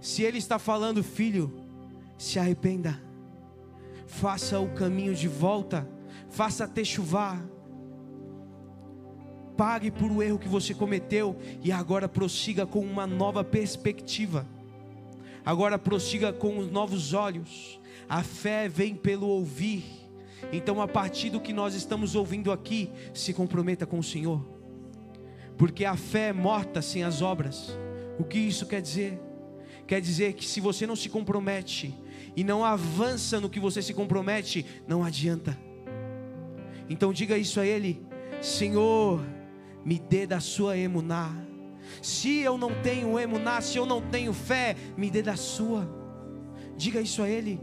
Se 0.00 0.22
Ele 0.22 0.38
está 0.38 0.60
falando, 0.60 1.02
filho, 1.02 1.64
se 2.16 2.38
arrependa, 2.38 3.02
faça 4.08 4.58
o 4.58 4.70
caminho 4.70 5.14
de 5.14 5.28
volta, 5.28 5.88
faça 6.28 6.64
até 6.64 6.82
chuvar, 6.82 7.40
pague 9.56 9.92
por 9.92 10.10
o 10.10 10.20
erro 10.20 10.40
que 10.40 10.48
você 10.48 10.74
cometeu 10.74 11.36
e 11.62 11.70
agora 11.70 12.08
prossiga 12.08 12.66
com 12.66 12.80
uma 12.80 13.06
nova 13.06 13.44
perspectiva. 13.44 14.44
Agora 15.44 15.78
prossiga 15.78 16.32
com 16.32 16.58
os 16.58 16.68
novos 16.68 17.12
olhos. 17.12 17.80
A 18.08 18.24
fé 18.24 18.68
vem 18.68 18.96
pelo 18.96 19.28
ouvir 19.28 20.08
então, 20.52 20.80
a 20.80 20.88
partir 20.88 21.30
do 21.30 21.40
que 21.40 21.52
nós 21.52 21.74
estamos 21.74 22.14
ouvindo 22.14 22.52
aqui, 22.52 22.90
se 23.12 23.34
comprometa 23.34 23.86
com 23.86 23.98
o 23.98 24.02
Senhor, 24.02 24.44
porque 25.56 25.84
a 25.84 25.96
fé 25.96 26.28
é 26.28 26.32
morta 26.32 26.80
sem 26.80 27.02
as 27.02 27.20
obras. 27.20 27.76
O 28.18 28.24
que 28.24 28.38
isso 28.38 28.66
quer 28.66 28.80
dizer? 28.80 29.20
Quer 29.86 30.00
dizer 30.00 30.34
que 30.34 30.46
se 30.46 30.60
você 30.60 30.86
não 30.86 30.96
se 30.96 31.08
compromete 31.08 31.94
e 32.36 32.44
não 32.44 32.64
avança 32.64 33.40
no 33.40 33.50
que 33.50 33.60
você 33.60 33.82
se 33.82 33.94
compromete, 33.94 34.64
não 34.86 35.02
adianta. 35.02 35.58
Então, 36.88 37.12
diga 37.12 37.36
isso 37.36 37.60
a 37.60 37.66
Ele: 37.66 38.02
Senhor, 38.40 39.20
me 39.84 39.98
dê 39.98 40.26
da 40.26 40.40
sua 40.40 40.76
emuná. 40.76 41.30
Se 42.02 42.38
eu 42.38 42.58
não 42.58 42.74
tenho 42.82 43.18
emuná, 43.18 43.60
se 43.60 43.78
eu 43.78 43.86
não 43.86 44.00
tenho 44.00 44.32
fé, 44.32 44.76
me 44.96 45.10
dê 45.10 45.22
da 45.22 45.36
sua. 45.36 45.88
Diga 46.76 47.00
isso 47.00 47.22
a 47.22 47.28
Ele. 47.28 47.60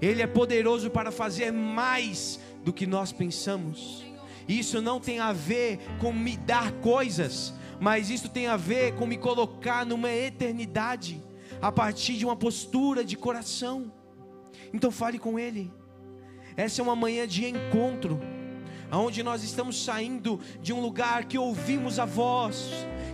Ele 0.00 0.22
é 0.22 0.26
poderoso 0.26 0.90
para 0.90 1.10
fazer 1.10 1.50
mais 1.50 2.38
do 2.62 2.72
que 2.72 2.86
nós 2.86 3.12
pensamos. 3.12 4.04
Isso 4.48 4.80
não 4.80 5.00
tem 5.00 5.18
a 5.18 5.32
ver 5.32 5.78
com 5.98 6.12
me 6.12 6.36
dar 6.36 6.70
coisas, 6.72 7.52
mas 7.80 8.10
isso 8.10 8.28
tem 8.28 8.46
a 8.46 8.56
ver 8.56 8.94
com 8.94 9.06
me 9.06 9.16
colocar 9.16 9.84
numa 9.84 10.12
eternidade 10.12 11.25
a 11.60 11.70
partir 11.72 12.14
de 12.14 12.24
uma 12.24 12.36
postura 12.36 13.04
de 13.04 13.16
coração. 13.16 13.92
Então 14.72 14.90
fale 14.90 15.18
com 15.18 15.38
Ele. 15.38 15.72
Essa 16.56 16.80
é 16.80 16.84
uma 16.84 16.96
manhã 16.96 17.26
de 17.26 17.44
encontro, 17.46 18.18
onde 18.90 19.22
nós 19.22 19.42
estamos 19.42 19.84
saindo 19.84 20.40
de 20.62 20.72
um 20.72 20.80
lugar 20.80 21.24
que 21.26 21.36
ouvimos 21.36 21.98
a 21.98 22.06
voz, 22.06 22.70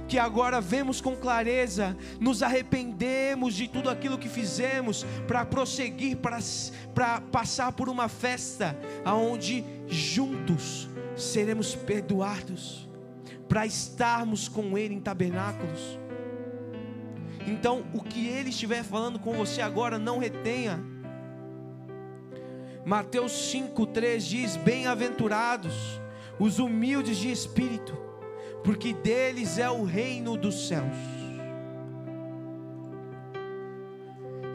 que 0.07 0.19
agora 0.19 0.61
vemos 0.61 1.01
com 1.01 1.17
clareza, 1.17 1.97
nos 2.21 2.43
arrependemos 2.43 3.55
de 3.55 3.67
tudo 3.67 3.91
aquilo 3.91 4.19
que 4.19 4.29
fizemos 4.29 5.05
para 5.27 5.45
prosseguir, 5.45 6.19
para 6.19 7.21
passar 7.33 7.73
por 7.73 7.89
uma 7.89 8.09
festa 8.09 8.79
aonde 9.05 9.65
juntos 9.89 10.89
seremos 11.17 11.75
perdoados, 11.75 12.89
para 13.49 13.67
estarmos 13.67 14.49
com 14.49 14.79
Ele 14.79 14.95
em 14.95 15.01
tabernáculos. 15.01 16.02
Então, 17.47 17.85
o 17.93 18.03
que 18.03 18.27
Ele 18.29 18.51
estiver 18.51 18.85
falando 18.85 19.19
com 19.19 19.33
você 19.33 19.61
agora, 19.61 19.99
não 19.99 20.19
retenha. 20.19 20.81
Mateus 22.85 23.33
5,3 23.53 24.19
diz: 24.19 24.57
Bem-aventurados 24.57 26.01
os 26.39 26.59
humildes 26.59 27.19
de 27.19 27.31
espírito, 27.31 27.97
porque 28.65 28.93
deles 28.93 29.59
é 29.59 29.71
o 29.71 29.85
reino 29.85 30.37
dos 30.37 30.69
céus. 30.69 30.97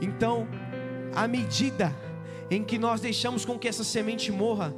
Então, 0.01 0.47
à 1.15 1.27
medida 1.27 1.95
em 2.49 2.63
que 2.63 2.77
nós 2.77 3.01
deixamos 3.01 3.43
com 3.43 3.57
que 3.57 3.67
essa 3.67 3.83
semente 3.83 4.31
morra, 4.31 4.73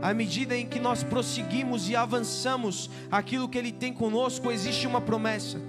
à 0.00 0.14
medida 0.14 0.56
em 0.56 0.66
que 0.66 0.78
nós 0.78 1.02
prosseguimos 1.02 1.88
e 1.88 1.96
avançamos 1.96 2.88
aquilo 3.10 3.48
que 3.48 3.58
Ele 3.58 3.72
tem 3.72 3.92
conosco, 3.92 4.50
existe 4.50 4.86
uma 4.86 5.00
promessa. 5.00 5.60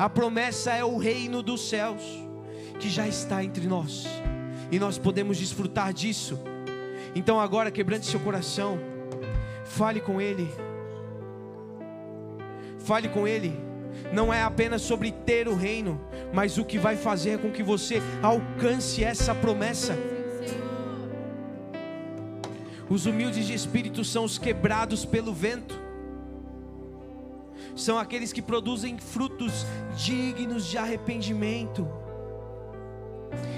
A 0.00 0.08
promessa 0.08 0.72
é 0.72 0.82
o 0.82 0.96
reino 0.96 1.42
dos 1.42 1.68
céus, 1.68 2.02
que 2.78 2.88
já 2.88 3.06
está 3.06 3.44
entre 3.44 3.66
nós, 3.66 4.06
e 4.72 4.78
nós 4.78 4.96
podemos 4.96 5.36
desfrutar 5.36 5.92
disso. 5.92 6.40
Então, 7.14 7.38
agora, 7.38 7.70
quebrante 7.70 8.06
seu 8.06 8.20
coração, 8.20 8.78
fale 9.66 10.00
com 10.00 10.18
Ele 10.18 10.48
Fale 12.90 13.08
com 13.08 13.28
Ele. 13.28 13.56
Não 14.12 14.32
é 14.32 14.42
apenas 14.42 14.82
sobre 14.82 15.12
ter 15.12 15.46
o 15.46 15.54
reino, 15.54 16.00
mas 16.32 16.58
o 16.58 16.64
que 16.64 16.78
vai 16.78 16.96
fazer 16.96 17.38
com 17.38 17.50
que 17.50 17.62
você 17.62 18.02
alcance 18.22 19.04
essa 19.04 19.34
promessa. 19.34 19.96
Os 22.88 23.06
humildes 23.06 23.46
de 23.46 23.54
espírito 23.54 24.04
são 24.04 24.24
os 24.24 24.38
quebrados 24.38 25.04
pelo 25.04 25.32
vento. 25.32 25.78
São 27.74 27.98
aqueles 27.98 28.32
que 28.32 28.42
produzem 28.42 28.98
frutos 28.98 29.66
dignos 29.96 30.66
de 30.66 30.78
arrependimento. 30.78 31.88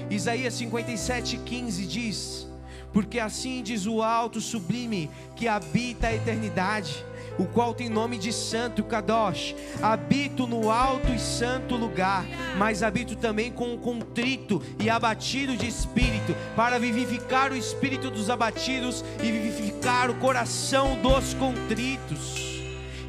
Isaías 0.09 0.53
57:15 0.53 1.87
diz: 1.87 2.47
Porque 2.91 3.19
assim 3.19 3.63
diz 3.63 3.85
o 3.85 4.01
alto 4.01 4.39
sublime 4.39 5.09
que 5.35 5.47
habita 5.47 6.07
a 6.07 6.15
eternidade 6.15 7.05
o 7.37 7.45
qual 7.45 7.73
tem 7.73 7.89
nome 7.89 8.17
de 8.17 8.31
Santo 8.31 8.83
Kadosh. 8.83 9.55
Habito 9.81 10.47
no 10.47 10.69
alto 10.69 11.11
e 11.11 11.19
santo 11.19 11.75
lugar, 11.75 12.25
mas 12.57 12.83
habito 12.83 13.15
também 13.15 13.51
com 13.51 13.73
o 13.73 13.77
contrito 13.77 14.61
e 14.79 14.89
abatido 14.89 15.55
de 15.55 15.67
espírito, 15.67 16.35
para 16.55 16.79
vivificar 16.79 17.51
o 17.51 17.55
espírito 17.55 18.09
dos 18.09 18.29
abatidos 18.29 19.03
e 19.21 19.31
vivificar 19.31 20.09
o 20.09 20.15
coração 20.15 20.99
dos 21.01 21.33
contritos. 21.33 22.52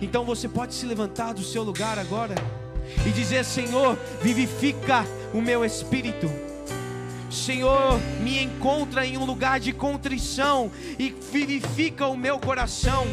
Então 0.01 0.25
você 0.25 0.49
pode 0.49 0.75
se 0.75 0.87
levantar 0.87 1.35
do 1.35 1.43
seu 1.43 1.63
lugar 1.63 1.99
agora 1.99 2.35
e 3.07 3.11
dizer: 3.11 3.45
Senhor, 3.45 3.99
vivifica 4.21 5.05
o 5.33 5.41
meu 5.41 5.65
espírito. 5.65 6.31
Senhor, 7.31 7.99
me 8.21 8.43
encontra 8.43 9.05
em 9.05 9.17
um 9.19 9.25
lugar 9.25 9.59
de 9.59 9.73
contrição 9.73 10.71
e 10.99 11.15
vivifica 11.33 12.07
o 12.07 12.17
meu 12.17 12.39
coração 12.39 13.07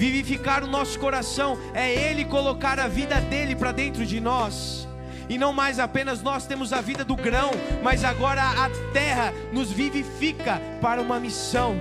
vivificar 0.00 0.64
o 0.64 0.66
nosso 0.66 0.98
coração, 0.98 1.58
é 1.74 1.92
Ele 1.92 2.24
colocar 2.24 2.80
a 2.80 2.88
vida 2.88 3.20
dele 3.20 3.54
para 3.54 3.70
dentro 3.70 4.06
de 4.06 4.18
nós. 4.18 4.88
E 5.28 5.36
não 5.36 5.52
mais 5.52 5.78
apenas 5.78 6.22
nós 6.22 6.46
temos 6.46 6.72
a 6.72 6.80
vida 6.80 7.04
do 7.04 7.14
grão, 7.14 7.50
mas 7.82 8.02
agora 8.02 8.42
a 8.42 8.70
terra 8.94 9.30
nos 9.52 9.70
vivifica 9.70 10.58
para 10.80 11.02
uma 11.02 11.20
missão, 11.20 11.76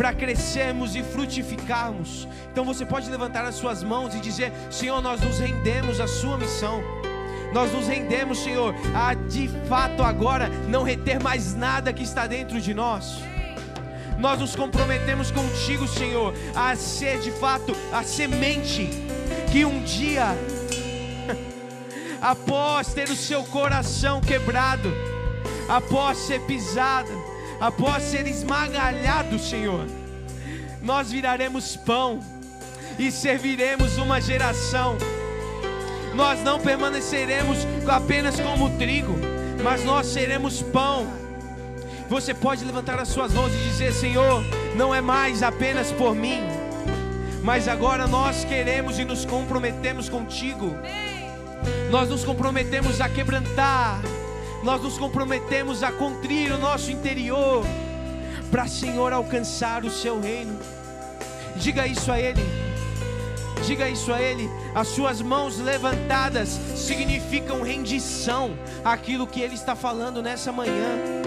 para 0.00 0.14
crescermos 0.14 0.96
e 0.96 1.02
frutificarmos. 1.02 2.26
Então 2.50 2.64
você 2.64 2.86
pode 2.86 3.10
levantar 3.10 3.44
as 3.44 3.56
suas 3.56 3.82
mãos 3.82 4.14
e 4.14 4.18
dizer: 4.18 4.50
Senhor, 4.70 5.02
nós 5.02 5.20
nos 5.20 5.38
rendemos 5.38 6.00
à 6.00 6.08
Sua 6.08 6.38
missão. 6.38 6.82
Nós 7.52 7.70
nos 7.70 7.86
rendemos, 7.86 8.38
Senhor, 8.38 8.74
a 8.94 9.12
de 9.12 9.46
fato 9.68 10.02
agora 10.02 10.48
não 10.70 10.84
reter 10.84 11.22
mais 11.22 11.54
nada 11.54 11.92
que 11.92 12.02
está 12.02 12.26
dentro 12.26 12.58
de 12.60 12.72
nós 12.72 13.18
nós 14.18 14.38
nos 14.38 14.54
comprometemos 14.54 15.30
contigo, 15.30 15.88
Senhor, 15.88 16.34
a 16.54 16.76
ser 16.76 17.20
de 17.20 17.30
fato 17.30 17.74
a 17.90 18.02
semente 18.02 18.90
que 19.50 19.64
um 19.64 19.82
dia, 19.82 20.26
após 22.20 22.92
ter 22.92 23.08
o 23.08 23.16
seu 23.16 23.42
coração 23.44 24.20
quebrado, 24.20 24.92
após 25.70 26.18
ser 26.18 26.38
pisado, 26.42 27.10
após 27.60 28.04
ser 28.04 28.26
esmagalhado, 28.26 29.38
Senhor, 29.38 29.86
nós 30.82 31.10
viraremos 31.12 31.76
pão 31.76 32.20
e 32.98 33.10
serviremos 33.12 33.98
uma 33.98 34.20
geração. 34.20 34.96
Nós 36.14 36.42
não 36.42 36.58
permaneceremos 36.58 37.58
apenas 37.86 38.40
como 38.40 38.76
trigo, 38.78 39.14
mas 39.62 39.84
nós 39.84 40.06
seremos 40.06 40.62
pão 40.62 41.20
você 42.10 42.34
pode 42.34 42.64
levantar 42.64 42.98
as 42.98 43.06
suas 43.06 43.32
mãos 43.32 43.54
e 43.54 43.56
dizer: 43.68 43.92
Senhor, 43.92 44.42
não 44.74 44.92
é 44.92 45.00
mais 45.00 45.44
apenas 45.44 45.92
por 45.92 46.12
mim, 46.12 46.40
mas 47.40 47.68
agora 47.68 48.08
nós 48.08 48.44
queremos 48.44 48.98
e 48.98 49.04
nos 49.04 49.24
comprometemos 49.24 50.08
contigo. 50.08 50.76
Nós 51.88 52.08
nos 52.08 52.24
comprometemos 52.24 53.00
a 53.00 53.08
quebrantar, 53.08 54.00
nós 54.62 54.82
nos 54.82 54.98
comprometemos 54.98 55.82
a 55.82 55.90
contrir 55.90 56.52
o 56.52 56.58
nosso 56.58 56.90
interior, 56.90 57.64
para 58.50 58.66
Senhor 58.66 59.12
alcançar 59.12 59.84
o 59.84 59.90
seu 59.90 60.20
reino. 60.20 60.58
Diga 61.56 61.86
isso 61.86 62.10
a 62.10 62.20
Ele. 62.20 62.42
Diga 63.66 63.88
isso 63.88 64.12
a 64.12 64.20
Ele. 64.20 64.50
As 64.74 64.88
suas 64.88 65.20
mãos 65.20 65.58
levantadas 65.58 66.48
significam 66.76 67.62
rendição 67.62 68.56
àquilo 68.84 69.26
que 69.26 69.40
Ele 69.40 69.54
está 69.54 69.74
falando 69.74 70.22
nessa 70.22 70.50
manhã. 70.50 71.20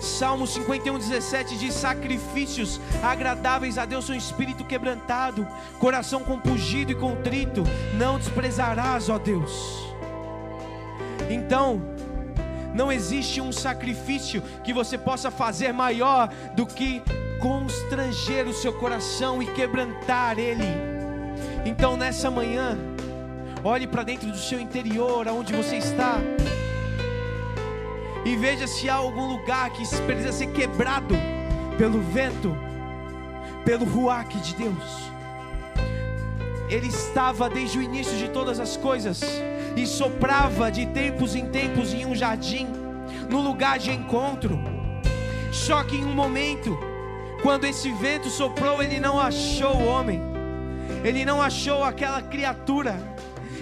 Salmo 0.00 0.46
51, 0.46 0.98
17 0.98 1.58
diz: 1.58 1.74
Sacrifícios 1.74 2.80
agradáveis 3.02 3.76
a 3.76 3.84
Deus 3.84 4.06
são 4.06 4.14
espírito 4.14 4.64
quebrantado, 4.64 5.46
coração 5.78 6.22
compungido 6.22 6.92
e 6.92 6.94
contrito, 6.94 7.64
não 7.98 8.18
desprezarás, 8.18 9.08
ó 9.10 9.18
Deus. 9.18 9.85
Então, 11.30 11.80
não 12.74 12.92
existe 12.92 13.40
um 13.40 13.50
sacrifício 13.50 14.42
que 14.62 14.72
você 14.72 14.98
possa 14.98 15.30
fazer 15.30 15.72
maior 15.72 16.28
do 16.54 16.66
que 16.66 17.02
constranger 17.40 18.46
o 18.46 18.52
seu 18.52 18.72
coração 18.72 19.42
e 19.42 19.46
quebrantar 19.46 20.38
ele. 20.38 20.64
Então, 21.64 21.96
nessa 21.96 22.30
manhã, 22.30 22.76
olhe 23.64 23.86
para 23.86 24.02
dentro 24.02 24.30
do 24.30 24.38
seu 24.38 24.60
interior, 24.60 25.26
aonde 25.26 25.52
você 25.52 25.76
está 25.76 26.20
e 28.26 28.34
veja 28.34 28.66
se 28.66 28.88
há 28.88 28.94
algum 28.94 29.26
lugar 29.26 29.70
que 29.70 29.86
precisa 30.02 30.32
ser 30.32 30.48
quebrado 30.48 31.14
pelo 31.78 32.00
vento, 32.00 32.56
pelo 33.64 33.84
ruaque 33.84 34.36
de 34.40 34.52
Deus. 34.56 35.12
Ele 36.68 36.88
estava 36.88 37.48
desde 37.48 37.78
o 37.78 37.82
início 37.82 38.18
de 38.18 38.28
todas 38.28 38.58
as 38.58 38.76
coisas 38.76 39.22
e 39.76 39.86
soprava 39.86 40.72
de 40.72 40.86
tempos 40.86 41.34
em 41.34 41.46
tempos 41.50 41.92
em 41.92 42.06
um 42.06 42.14
jardim, 42.14 42.66
no 43.30 43.40
lugar 43.40 43.78
de 43.78 43.90
encontro. 43.90 44.58
Só 45.52 45.84
que 45.84 45.96
em 45.96 46.04
um 46.04 46.14
momento, 46.14 46.76
quando 47.42 47.64
esse 47.66 47.92
vento 47.92 48.30
soprou, 48.30 48.82
ele 48.82 48.98
não 48.98 49.20
achou 49.20 49.76
o 49.76 49.86
homem, 49.86 50.20
ele 51.04 51.24
não 51.24 51.40
achou 51.42 51.84
aquela 51.84 52.22
criatura 52.22 52.96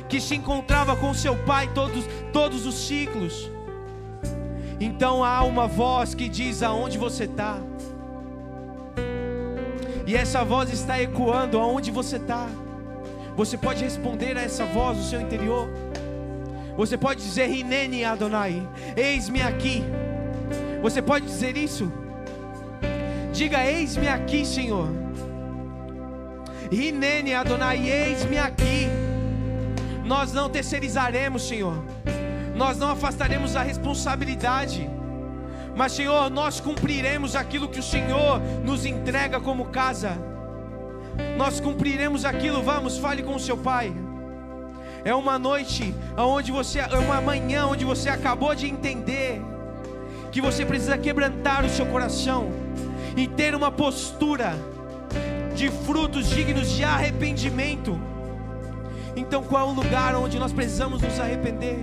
que 0.09 0.21
se 0.21 0.37
encontrava 0.37 0.97
com 0.97 1.13
seu 1.13 1.37
pai 1.45 1.69
todos, 1.75 2.05
todos 2.33 2.65
os 2.65 2.75
ciclos. 2.87 3.51
Então 4.79 5.25
há 5.25 5.43
uma 5.43 5.67
voz 5.67 6.15
que 6.15 6.29
diz 6.29 6.63
aonde 6.63 6.97
você 6.97 7.25
está. 7.25 7.59
E 10.07 10.15
essa 10.15 10.45
voz 10.45 10.71
está 10.71 11.01
ecoando 11.01 11.59
aonde 11.59 11.91
você 11.91 12.17
está. 12.17 12.47
Você 13.37 13.57
pode 13.57 13.83
responder 13.83 14.37
a 14.37 14.43
essa 14.43 14.65
voz 14.67 14.99
no 14.99 15.05
seu 15.05 15.21
interior. 15.21 15.69
Você 16.77 16.97
pode 16.97 17.23
dizer 17.23 17.47
Rinene 17.47 18.05
Adonai, 18.05 18.67
eis-me 18.97 19.43
aqui. 19.43 19.83
Você 20.83 21.01
pode 21.01 21.27
dizer 21.27 21.57
isso? 21.57 21.91
Diga: 23.33 23.65
Eis-me 23.65 24.09
aqui, 24.09 24.45
Senhor. 24.45 24.89
Rinene 26.71 27.35
Adonai, 27.35 27.89
eis-me 27.89 28.39
aqui. 28.39 28.89
Nós 30.05 30.33
não 30.33 30.51
terceirizaremos, 30.51 31.47
Senhor 31.47 31.83
nós 32.55 32.79
não 32.79 32.91
afastaremos 32.91 33.57
a 33.57 33.63
responsabilidade, 33.63 34.89
mas, 35.77 35.93
Senhor, 35.93 36.31
nós 36.31 36.61
cumpriremos 36.61 37.35
aquilo 37.35 37.69
que 37.69 37.81
o 37.81 37.83
Senhor 37.83 38.41
nos 38.65 38.87
entrega 38.87 39.41
como 39.41 39.67
casa. 39.67 40.17
Nós 41.37 41.59
cumpriremos 41.59 42.25
aquilo, 42.25 42.63
vamos, 42.63 42.97
fale 42.97 43.25
com 43.25 43.35
o 43.35 43.41
seu 43.41 43.57
pai. 43.57 43.93
É 45.05 45.15
uma 45.15 45.39
noite 45.39 45.95
onde 46.17 46.51
você, 46.51 46.79
é 46.79 46.99
uma 46.99 47.21
manhã 47.21 47.67
onde 47.67 47.85
você 47.85 48.09
acabou 48.09 48.55
de 48.55 48.67
entender 48.67 49.41
que 50.33 50.41
você 50.41 50.65
precisa 50.65 50.97
quebrantar 50.97 51.65
o 51.65 51.69
seu 51.69 51.85
coração 51.87 52.51
e 53.17 53.29
ter 53.29 53.55
uma 53.55 53.71
postura 53.71 54.55
de 55.55 55.71
frutos 55.71 56.29
dignos 56.31 56.71
de 56.71 56.83
arrependimento. 56.83 58.01
Então, 59.15 59.43
qual 59.45 59.69
é 59.69 59.71
o 59.71 59.75
lugar 59.75 60.17
onde 60.17 60.39
nós 60.39 60.53
precisamos 60.53 61.01
nos 61.01 61.21
arrepender? 61.21 61.79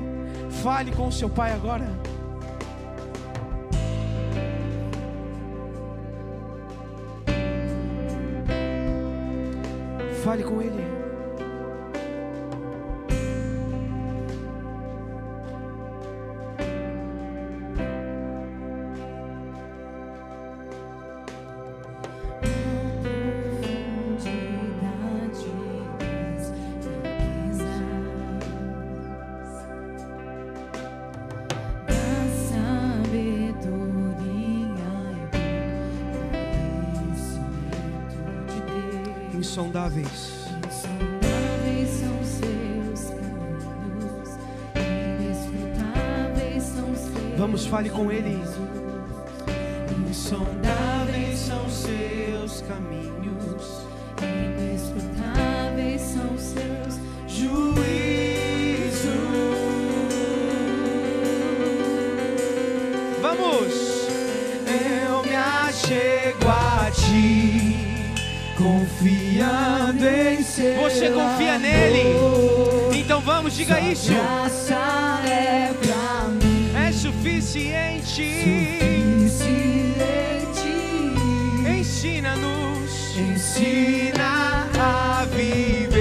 Fale 0.63 0.91
com 0.91 1.07
o 1.07 1.11
seu 1.11 1.29
pai 1.29 1.53
agora. 1.53 1.87
Fale 10.23 10.43
com 10.43 10.61
ele. 10.61 10.90
fale 47.81 47.89
com 47.89 48.11
Ele. 48.11 48.39
Insondáveis 50.09 51.39
são 51.39 51.67
seus 51.69 52.61
caminhos, 52.61 53.85
inescrutáveis 54.21 56.01
são 56.01 56.37
seus 56.37 56.99
juízos. 57.27 57.71
Vamos! 63.21 63.73
Eu 64.67 65.23
me 65.23 65.35
achego 65.35 66.47
a 66.49 66.91
ti, 66.91 68.13
confiando 68.57 70.05
em 70.07 70.43
seu 70.43 70.81
Você 70.81 71.09
confia 71.09 71.55
amor. 71.55 71.61
nele? 71.61 72.99
Então 72.99 73.21
vamos, 73.21 73.55
diga 73.55 73.79
isso. 73.79 74.11
Suficiente. 77.41 79.27
suficiente. 79.27 80.69
Ensina-nos. 81.67 83.17
Ensina 83.17 84.69
a 84.79 85.25
viver 85.25 85.97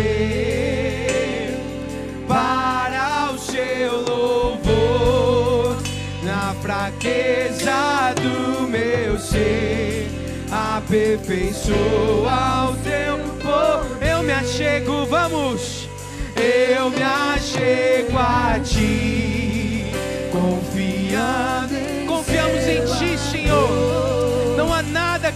para 2.28 3.32
o 3.32 3.38
seu 3.38 4.02
louvor, 4.02 5.78
na 6.22 6.54
fraqueza 6.60 8.12
do 8.20 8.68
meu 8.68 9.18
ser, 9.18 10.10
aperfeiçoa 10.50 12.70
o 12.70 12.76
teu 12.84 13.18
povo. 13.42 13.96
Eu 14.04 14.22
me 14.22 14.32
achego, 14.32 15.06
vamos, 15.06 15.88
eu 16.36 16.90
me 16.90 17.02
achego 17.02 18.18
a 18.18 18.60
ti, 18.60 19.29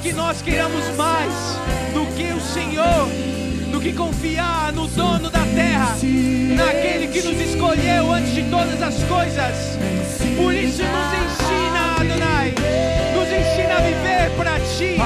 que 0.04 0.12
nós 0.12 0.42
queiramos 0.42 0.84
mais 0.98 1.32
do 1.94 2.04
que 2.14 2.30
o 2.30 2.38
Senhor, 2.38 3.08
do 3.72 3.80
que 3.80 3.90
confiar 3.94 4.70
no 4.74 4.86
dono 4.86 5.30
da 5.30 5.40
terra, 5.54 5.96
naquele 6.54 7.06
que 7.06 7.22
nos 7.22 7.40
escolheu 7.40 8.12
antes 8.12 8.34
de 8.34 8.42
todas 8.50 8.82
as 8.82 9.02
coisas. 9.04 9.78
Por 10.36 10.52
isso 10.52 10.82
nos 10.82 11.10
ensina, 11.24 11.96
Adonai, 11.98 12.54
nos 13.14 13.28
ensina 13.28 13.76
a 13.76 13.80
viver 13.80 14.30
para 14.36 14.60
ti, 14.60 14.98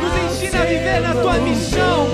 nos 0.00 0.32
ensina 0.32 0.62
a 0.62 0.66
viver 0.66 1.00
na 1.00 1.14
tua 1.14 1.38
missão, 1.38 2.06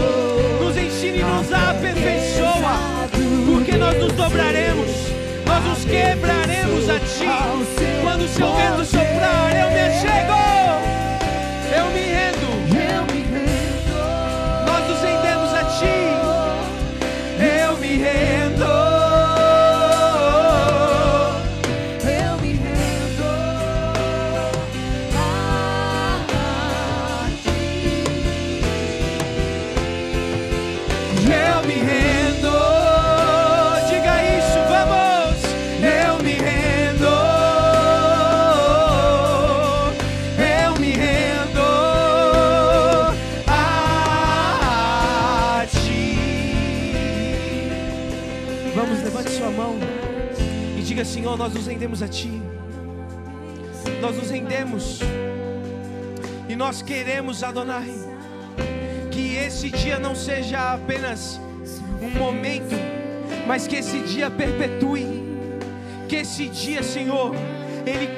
nos 0.62 0.78
ensina 0.78 1.16
e 1.18 1.24
nos 1.24 1.52
aperfeiçoa, 1.52 3.06
porque 3.52 3.76
nós 3.76 3.98
nos 3.98 4.12
dobraremos, 4.14 4.90
nós 5.46 5.62
nos 5.62 5.84
quebraremos 5.84 6.88
a 6.88 6.98
ti. 7.00 7.28
Quando 8.02 8.22
o 8.22 8.28
seu 8.28 8.50
vento 8.54 8.82
soprar, 8.86 9.54
eu 9.54 9.70
me 9.72 9.80
achego. 9.80 11.03
Eu 11.72 11.90
me 11.90 12.00
rendo, 12.00 12.33
Senhor, 51.04 51.36
nós 51.36 51.52
nos 51.52 51.66
rendemos 51.66 52.02
a 52.02 52.08
ti. 52.08 52.42
Nós 54.00 54.16
nos 54.16 54.30
rendemos. 54.30 55.00
E 56.48 56.56
nós 56.56 56.82
queremos, 56.82 57.42
Adonai, 57.42 57.92
que 59.10 59.36
esse 59.36 59.70
dia 59.70 59.98
não 59.98 60.14
seja 60.14 60.74
apenas 60.74 61.40
um 62.00 62.10
momento, 62.10 62.74
mas 63.46 63.66
que 63.66 63.76
esse 63.76 64.00
dia 64.00 64.30
perpetue. 64.30 65.24
Que 66.08 66.16
esse 66.16 66.48
dia, 66.48 66.82
Senhor, 66.82 67.34
ele 67.86 68.08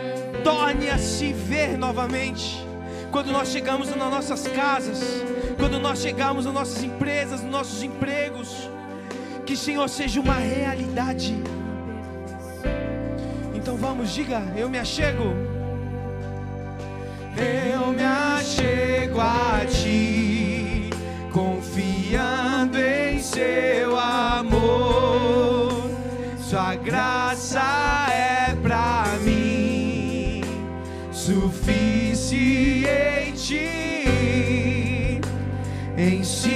torne 0.43 0.91
a 0.91 0.99
se 0.99 1.33
ver 1.33 1.77
novamente. 1.77 2.65
Quando 3.11 3.33
nós 3.33 3.49
chegamos 3.49 3.89
nas 3.95 4.11
nossas 4.11 4.47
casas, 4.49 5.01
quando 5.57 5.79
nós 5.79 6.01
chegamos 6.01 6.45
nas 6.45 6.55
nossas 6.55 6.83
empresas, 6.83 7.41
nos 7.43 7.51
nossos 7.51 7.83
empregos, 7.83 8.69
que 9.45 9.57
Senhor 9.57 9.89
seja 9.89 10.21
uma 10.21 10.35
realidade. 10.35 11.35
Vamos, 14.07 14.15
diga, 14.15 14.41
eu 14.57 14.69
me 14.69 14.79
achego. 14.79 15.35
Eu 17.37 17.93
me 17.93 18.05
achego 18.05 19.21
a 19.21 19.67
ti, 19.67 20.91
confiando 21.33 22.79
em 22.79 23.19
seu 23.19 23.99
amor. 23.99 25.91
Sua 26.39 26.77
graça 26.77 28.07
é 28.13 28.55
pra 28.63 29.07
mim 29.25 30.41
suficiente. 31.11 32.71
Ensina 35.99 36.56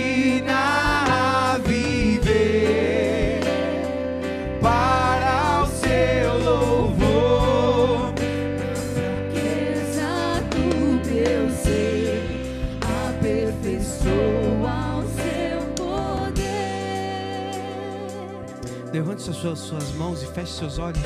as 19.31 19.37
suas, 19.37 19.59
suas 19.61 19.93
mãos 19.93 20.23
e 20.23 20.27
feche 20.27 20.53
seus 20.53 20.79
olhos. 20.79 21.03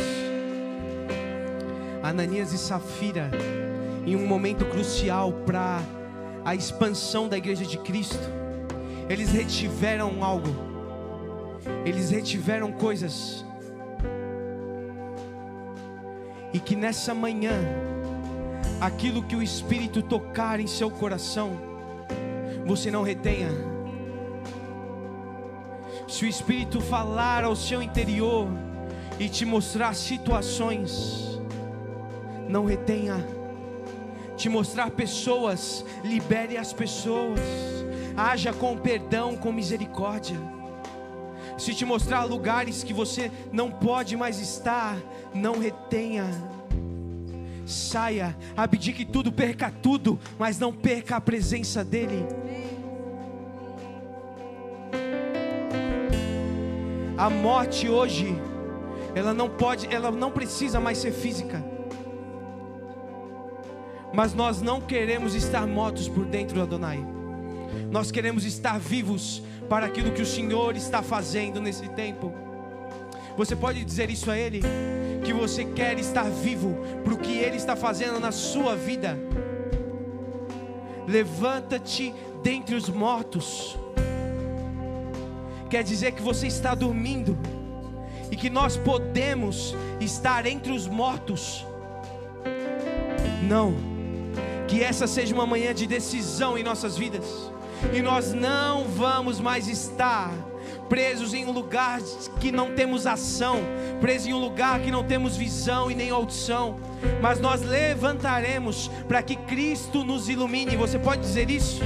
Ananias 2.02 2.52
e 2.52 2.58
Safira, 2.58 3.30
em 4.06 4.16
um 4.16 4.26
momento 4.26 4.64
crucial 4.66 5.32
para 5.46 5.80
a 6.44 6.54
expansão 6.54 7.28
da 7.28 7.36
igreja 7.36 7.64
de 7.64 7.78
Cristo, 7.78 8.18
eles 9.08 9.30
retiveram 9.30 10.24
algo, 10.24 10.48
eles 11.84 12.10
retiveram 12.10 12.72
coisas, 12.72 13.44
e 16.52 16.58
que 16.58 16.76
nessa 16.76 17.14
manhã, 17.14 17.52
aquilo 18.80 19.22
que 19.22 19.36
o 19.36 19.42
Espírito 19.42 20.02
tocar 20.02 20.60
em 20.60 20.66
seu 20.66 20.90
coração, 20.90 21.58
você 22.66 22.90
não 22.90 23.02
retenha. 23.02 23.73
Se 26.14 26.24
o 26.24 26.28
Espírito 26.28 26.80
falar 26.80 27.42
ao 27.42 27.56
seu 27.56 27.82
interior 27.82 28.46
e 29.18 29.28
te 29.28 29.44
mostrar 29.44 29.96
situações, 29.96 31.40
não 32.48 32.66
retenha. 32.66 33.16
Te 34.36 34.48
mostrar 34.48 34.92
pessoas, 34.92 35.84
libere 36.04 36.56
as 36.56 36.72
pessoas. 36.72 37.40
Haja 38.16 38.52
com 38.52 38.76
perdão, 38.76 39.36
com 39.36 39.50
misericórdia. 39.50 40.36
Se 41.58 41.74
te 41.74 41.84
mostrar 41.84 42.22
lugares 42.22 42.84
que 42.84 42.92
você 42.92 43.28
não 43.50 43.68
pode 43.68 44.16
mais 44.16 44.38
estar, 44.38 44.96
não 45.34 45.58
retenha. 45.58 46.26
Saia, 47.66 48.36
abdique 48.56 49.04
tudo, 49.04 49.32
perca 49.32 49.68
tudo, 49.82 50.16
mas 50.38 50.60
não 50.60 50.72
perca 50.72 51.16
a 51.16 51.20
presença 51.20 51.82
dEle. 51.82 52.24
A 57.16 57.30
morte 57.30 57.88
hoje, 57.88 58.36
ela 59.14 59.32
não 59.32 59.48
pode, 59.48 59.92
ela 59.94 60.10
não 60.10 60.30
precisa 60.30 60.80
mais 60.80 60.98
ser 60.98 61.12
física. 61.12 61.64
Mas 64.12 64.34
nós 64.34 64.60
não 64.60 64.80
queremos 64.80 65.34
estar 65.34 65.66
mortos 65.66 66.08
por 66.08 66.24
dentro, 66.24 66.60
Adonai. 66.60 67.04
Nós 67.90 68.10
queremos 68.10 68.44
estar 68.44 68.78
vivos 68.78 69.42
para 69.68 69.86
aquilo 69.86 70.12
que 70.12 70.22
o 70.22 70.26
Senhor 70.26 70.76
está 70.76 71.02
fazendo 71.02 71.60
nesse 71.60 71.88
tempo. 71.90 72.32
Você 73.36 73.56
pode 73.56 73.84
dizer 73.84 74.10
isso 74.10 74.30
a 74.30 74.38
Ele? 74.38 74.60
Que 75.24 75.32
você 75.32 75.64
quer 75.64 75.98
estar 75.98 76.24
vivo 76.24 76.76
para 77.02 77.14
o 77.14 77.18
que 77.18 77.36
Ele 77.36 77.56
está 77.56 77.74
fazendo 77.74 78.20
na 78.20 78.30
sua 78.32 78.76
vida. 78.76 79.18
Levanta-te 81.06 82.14
dentre 82.42 82.74
os 82.74 82.88
mortos. 82.88 83.76
Quer 85.68 85.82
dizer 85.82 86.12
que 86.12 86.22
você 86.22 86.46
está 86.46 86.74
dormindo 86.74 87.38
e 88.30 88.36
que 88.36 88.50
nós 88.50 88.76
podemos 88.76 89.74
estar 90.00 90.46
entre 90.46 90.72
os 90.72 90.86
mortos. 90.86 91.66
Não, 93.42 93.74
que 94.66 94.82
essa 94.82 95.06
seja 95.06 95.34
uma 95.34 95.46
manhã 95.46 95.74
de 95.74 95.86
decisão 95.86 96.56
em 96.56 96.62
nossas 96.62 96.96
vidas 96.96 97.24
e 97.92 98.00
nós 98.00 98.32
não 98.32 98.84
vamos 98.84 99.40
mais 99.40 99.68
estar 99.68 100.32
presos 100.88 101.34
em 101.34 101.44
um 101.46 101.50
lugar 101.50 102.00
que 102.40 102.52
não 102.52 102.74
temos 102.74 103.06
ação, 103.06 103.60
presos 104.00 104.28
em 104.28 104.34
um 104.34 104.38
lugar 104.38 104.80
que 104.80 104.90
não 104.90 105.04
temos 105.04 105.36
visão 105.36 105.90
e 105.90 105.94
nem 105.94 106.10
audição, 106.10 106.76
mas 107.20 107.40
nós 107.40 107.62
levantaremos 107.62 108.90
para 109.08 109.22
que 109.22 109.36
Cristo 109.36 110.04
nos 110.04 110.28
ilumine. 110.28 110.76
Você 110.76 110.98
pode 110.98 111.22
dizer 111.22 111.50
isso? 111.50 111.80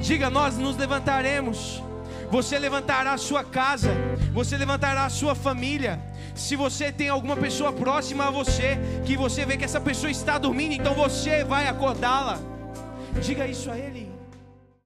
Diga, 0.00 0.28
nós 0.28 0.56
nos 0.58 0.76
levantaremos. 0.76 1.82
Você 2.32 2.58
levantará 2.58 3.12
a 3.12 3.18
sua 3.18 3.44
casa, 3.44 3.90
você 4.32 4.56
levantará 4.56 5.04
a 5.04 5.10
sua 5.10 5.34
família. 5.34 6.00
Se 6.34 6.56
você 6.56 6.90
tem 6.90 7.10
alguma 7.10 7.36
pessoa 7.36 7.70
próxima 7.74 8.28
a 8.28 8.30
você, 8.30 8.78
que 9.04 9.18
você 9.18 9.44
vê 9.44 9.58
que 9.58 9.66
essa 9.66 9.78
pessoa 9.78 10.10
está 10.10 10.38
dormindo, 10.38 10.72
então 10.72 10.94
você 10.94 11.44
vai 11.44 11.68
acordá-la. 11.68 12.38
Diga 13.20 13.46
isso 13.46 13.70
a 13.70 13.76
Ele. 13.76 14.01